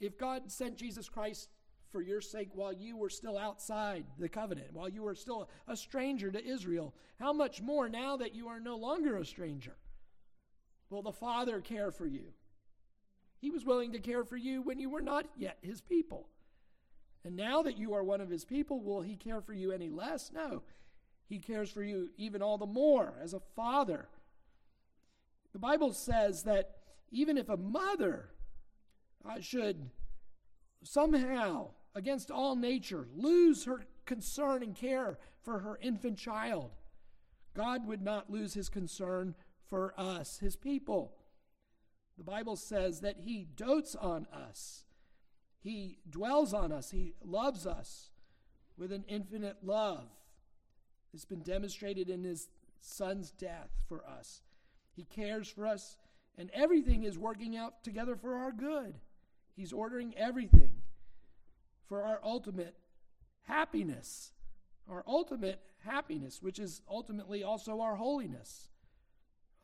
if 0.00 0.16
God 0.16 0.50
sent 0.50 0.76
Jesus 0.76 1.08
Christ 1.08 1.50
for 1.90 2.00
your 2.00 2.20
sake 2.20 2.50
while 2.54 2.72
you 2.72 2.96
were 2.96 3.10
still 3.10 3.38
outside 3.38 4.04
the 4.18 4.28
covenant, 4.28 4.72
while 4.72 4.88
you 4.88 5.02
were 5.02 5.14
still 5.14 5.48
a 5.66 5.76
stranger 5.76 6.30
to 6.30 6.44
Israel, 6.44 6.94
how 7.18 7.32
much 7.32 7.62
more 7.62 7.88
now 7.88 8.16
that 8.16 8.34
you 8.34 8.48
are 8.48 8.60
no 8.60 8.76
longer 8.76 9.16
a 9.16 9.24
stranger? 9.24 9.76
Will 10.90 11.02
the 11.02 11.12
Father 11.12 11.60
care 11.60 11.90
for 11.90 12.06
you? 12.06 12.32
He 13.40 13.50
was 13.50 13.64
willing 13.64 13.92
to 13.92 14.00
care 14.00 14.24
for 14.24 14.36
you 14.36 14.62
when 14.62 14.78
you 14.78 14.90
were 14.90 15.02
not 15.02 15.26
yet 15.36 15.58
his 15.62 15.80
people. 15.80 16.28
And 17.24 17.36
now 17.36 17.62
that 17.62 17.78
you 17.78 17.94
are 17.94 18.04
one 18.04 18.20
of 18.20 18.30
his 18.30 18.44
people, 18.44 18.80
will 18.80 19.02
he 19.02 19.16
care 19.16 19.40
for 19.40 19.52
you 19.52 19.72
any 19.72 19.90
less? 19.90 20.30
No. 20.32 20.62
He 21.28 21.38
cares 21.38 21.70
for 21.70 21.82
you 21.82 22.08
even 22.16 22.42
all 22.42 22.58
the 22.58 22.66
more 22.66 23.14
as 23.22 23.34
a 23.34 23.40
father. 23.54 24.08
The 25.52 25.58
Bible 25.58 25.92
says 25.92 26.44
that 26.44 26.76
even 27.10 27.36
if 27.36 27.48
a 27.48 27.56
mother 27.56 28.30
uh, 29.28 29.40
should 29.40 29.90
somehow, 30.82 31.68
against 31.94 32.30
all 32.30 32.56
nature, 32.56 33.06
lose 33.16 33.64
her 33.64 33.86
concern 34.06 34.62
and 34.62 34.74
care 34.74 35.18
for 35.42 35.60
her 35.60 35.78
infant 35.80 36.18
child, 36.18 36.70
God 37.54 37.86
would 37.86 38.02
not 38.02 38.30
lose 38.30 38.54
his 38.54 38.68
concern 38.68 39.34
for 39.68 39.92
us, 39.96 40.38
his 40.38 40.56
people. 40.56 41.14
The 42.16 42.24
Bible 42.24 42.56
says 42.56 43.00
that 43.00 43.20
he 43.20 43.46
dotes 43.56 43.94
on 43.94 44.26
us. 44.32 44.84
He 45.60 45.98
dwells 46.08 46.54
on 46.54 46.72
us. 46.72 46.90
He 46.90 47.14
loves 47.24 47.66
us 47.66 48.10
with 48.76 48.92
an 48.92 49.04
infinite 49.08 49.58
love. 49.62 50.08
It's 51.12 51.24
been 51.24 51.42
demonstrated 51.42 52.08
in 52.08 52.24
his 52.24 52.48
son's 52.80 53.30
death 53.30 53.70
for 53.88 54.04
us. 54.06 54.42
He 54.94 55.04
cares 55.04 55.48
for 55.48 55.66
us, 55.66 55.96
and 56.36 56.50
everything 56.52 57.04
is 57.04 57.18
working 57.18 57.56
out 57.56 57.82
together 57.82 58.16
for 58.16 58.36
our 58.36 58.52
good. 58.52 58.94
He's 59.56 59.72
ordering 59.72 60.14
everything 60.16 60.77
for 61.88 62.02
our 62.02 62.20
ultimate 62.22 62.74
happiness, 63.42 64.32
our 64.88 65.04
ultimate 65.06 65.60
happiness, 65.84 66.42
which 66.42 66.58
is 66.58 66.82
ultimately 66.88 67.42
also 67.42 67.80
our 67.80 67.96
holiness. 67.96 68.68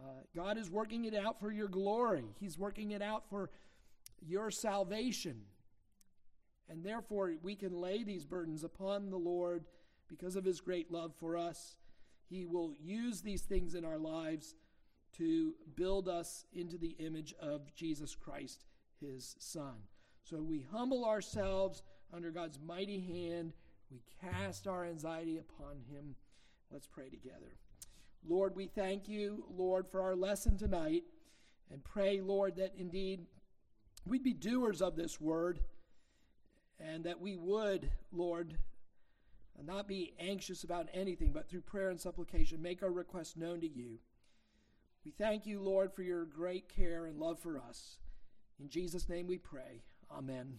Uh, 0.01 0.23
God 0.35 0.59
is 0.59 0.71
working 0.71 1.05
it 1.05 1.15
out 1.15 1.39
for 1.39 1.53
your 1.53 1.69
glory, 1.69 2.25
He's 2.41 2.59
working 2.59 2.91
it 2.93 3.03
out 3.03 3.25
for 3.29 3.51
your 4.21 4.51
salvation. 4.51 5.43
And 6.69 6.83
therefore, 6.83 7.35
we 7.43 7.55
can 7.57 7.79
lay 7.79 8.05
these 8.05 8.25
burdens 8.25 8.65
upon 8.65 9.11
the 9.11 9.19
Lord 9.19 9.67
because 10.09 10.35
of 10.35 10.47
His 10.47 10.63
great 10.63 10.91
love 10.91 11.13
for 11.21 11.37
us. 11.37 11.77
He 12.31 12.47
will 12.47 12.73
use 12.81 13.21
these 13.21 13.43
things 13.43 13.75
in 13.75 13.85
our 13.85 13.99
lives 13.99 14.55
to 15.19 15.55
build 15.77 16.09
us 16.09 16.47
into 16.53 16.79
the 16.79 16.97
image 16.99 17.35
of 17.41 17.75
Jesus 17.75 18.15
Christ 18.15 18.65
his 19.01 19.37
Son. 19.39 19.75
So 20.23 20.43
we 20.43 20.67
humble 20.73 21.05
ourselves 21.05 21.83
under 22.15 22.31
God's 22.31 22.59
mighty 22.65 23.01
hand. 23.01 23.53
We 23.91 24.03
cast 24.21 24.67
our 24.67 24.85
anxiety 24.85 25.39
upon 25.39 25.81
him. 25.91 26.15
Let's 26.71 26.87
pray 26.87 27.09
together. 27.09 27.57
Lord, 28.27 28.57
we 28.57 28.67
thank 28.67 29.09
you, 29.09 29.45
Lord, 29.55 29.87
for 29.91 30.01
our 30.01 30.17
lesson 30.17 30.57
tonight. 30.57 31.05
And 31.71 31.83
pray, 31.83 32.21
Lord, 32.21 32.57
that 32.57 32.75
indeed 32.77 33.27
we'd 34.07 34.23
be 34.23 34.33
doers 34.33 34.83
of 34.83 34.97
this 34.97 35.21
word 35.21 35.61
and 36.79 37.05
that 37.05 37.21
we 37.21 37.37
would, 37.37 37.91
Lord, 38.13 38.57
not 39.63 39.89
be 39.89 40.15
anxious 40.19 40.65
about 40.65 40.89
anything, 40.93 41.33
but 41.33 41.49
through 41.49 41.63
prayer 41.63 41.91
and 41.91 42.01
supplication, 42.01 42.61
make 42.61 42.83
our 42.83 42.91
requests 42.91 43.37
known 43.37 43.61
to 43.61 43.69
you. 43.69 43.99
We 45.05 45.13
thank 45.13 45.47
you, 45.47 45.61
Lord, 45.61 45.93
for 45.93 46.03
your 46.03 46.25
great 46.25 46.69
care 46.69 47.07
and 47.07 47.19
love 47.19 47.39
for 47.39 47.59
us. 47.59 47.99
In 48.61 48.69
Jesus' 48.69 49.09
name 49.09 49.27
we 49.27 49.39
pray. 49.39 49.83
Amen. 50.11 50.59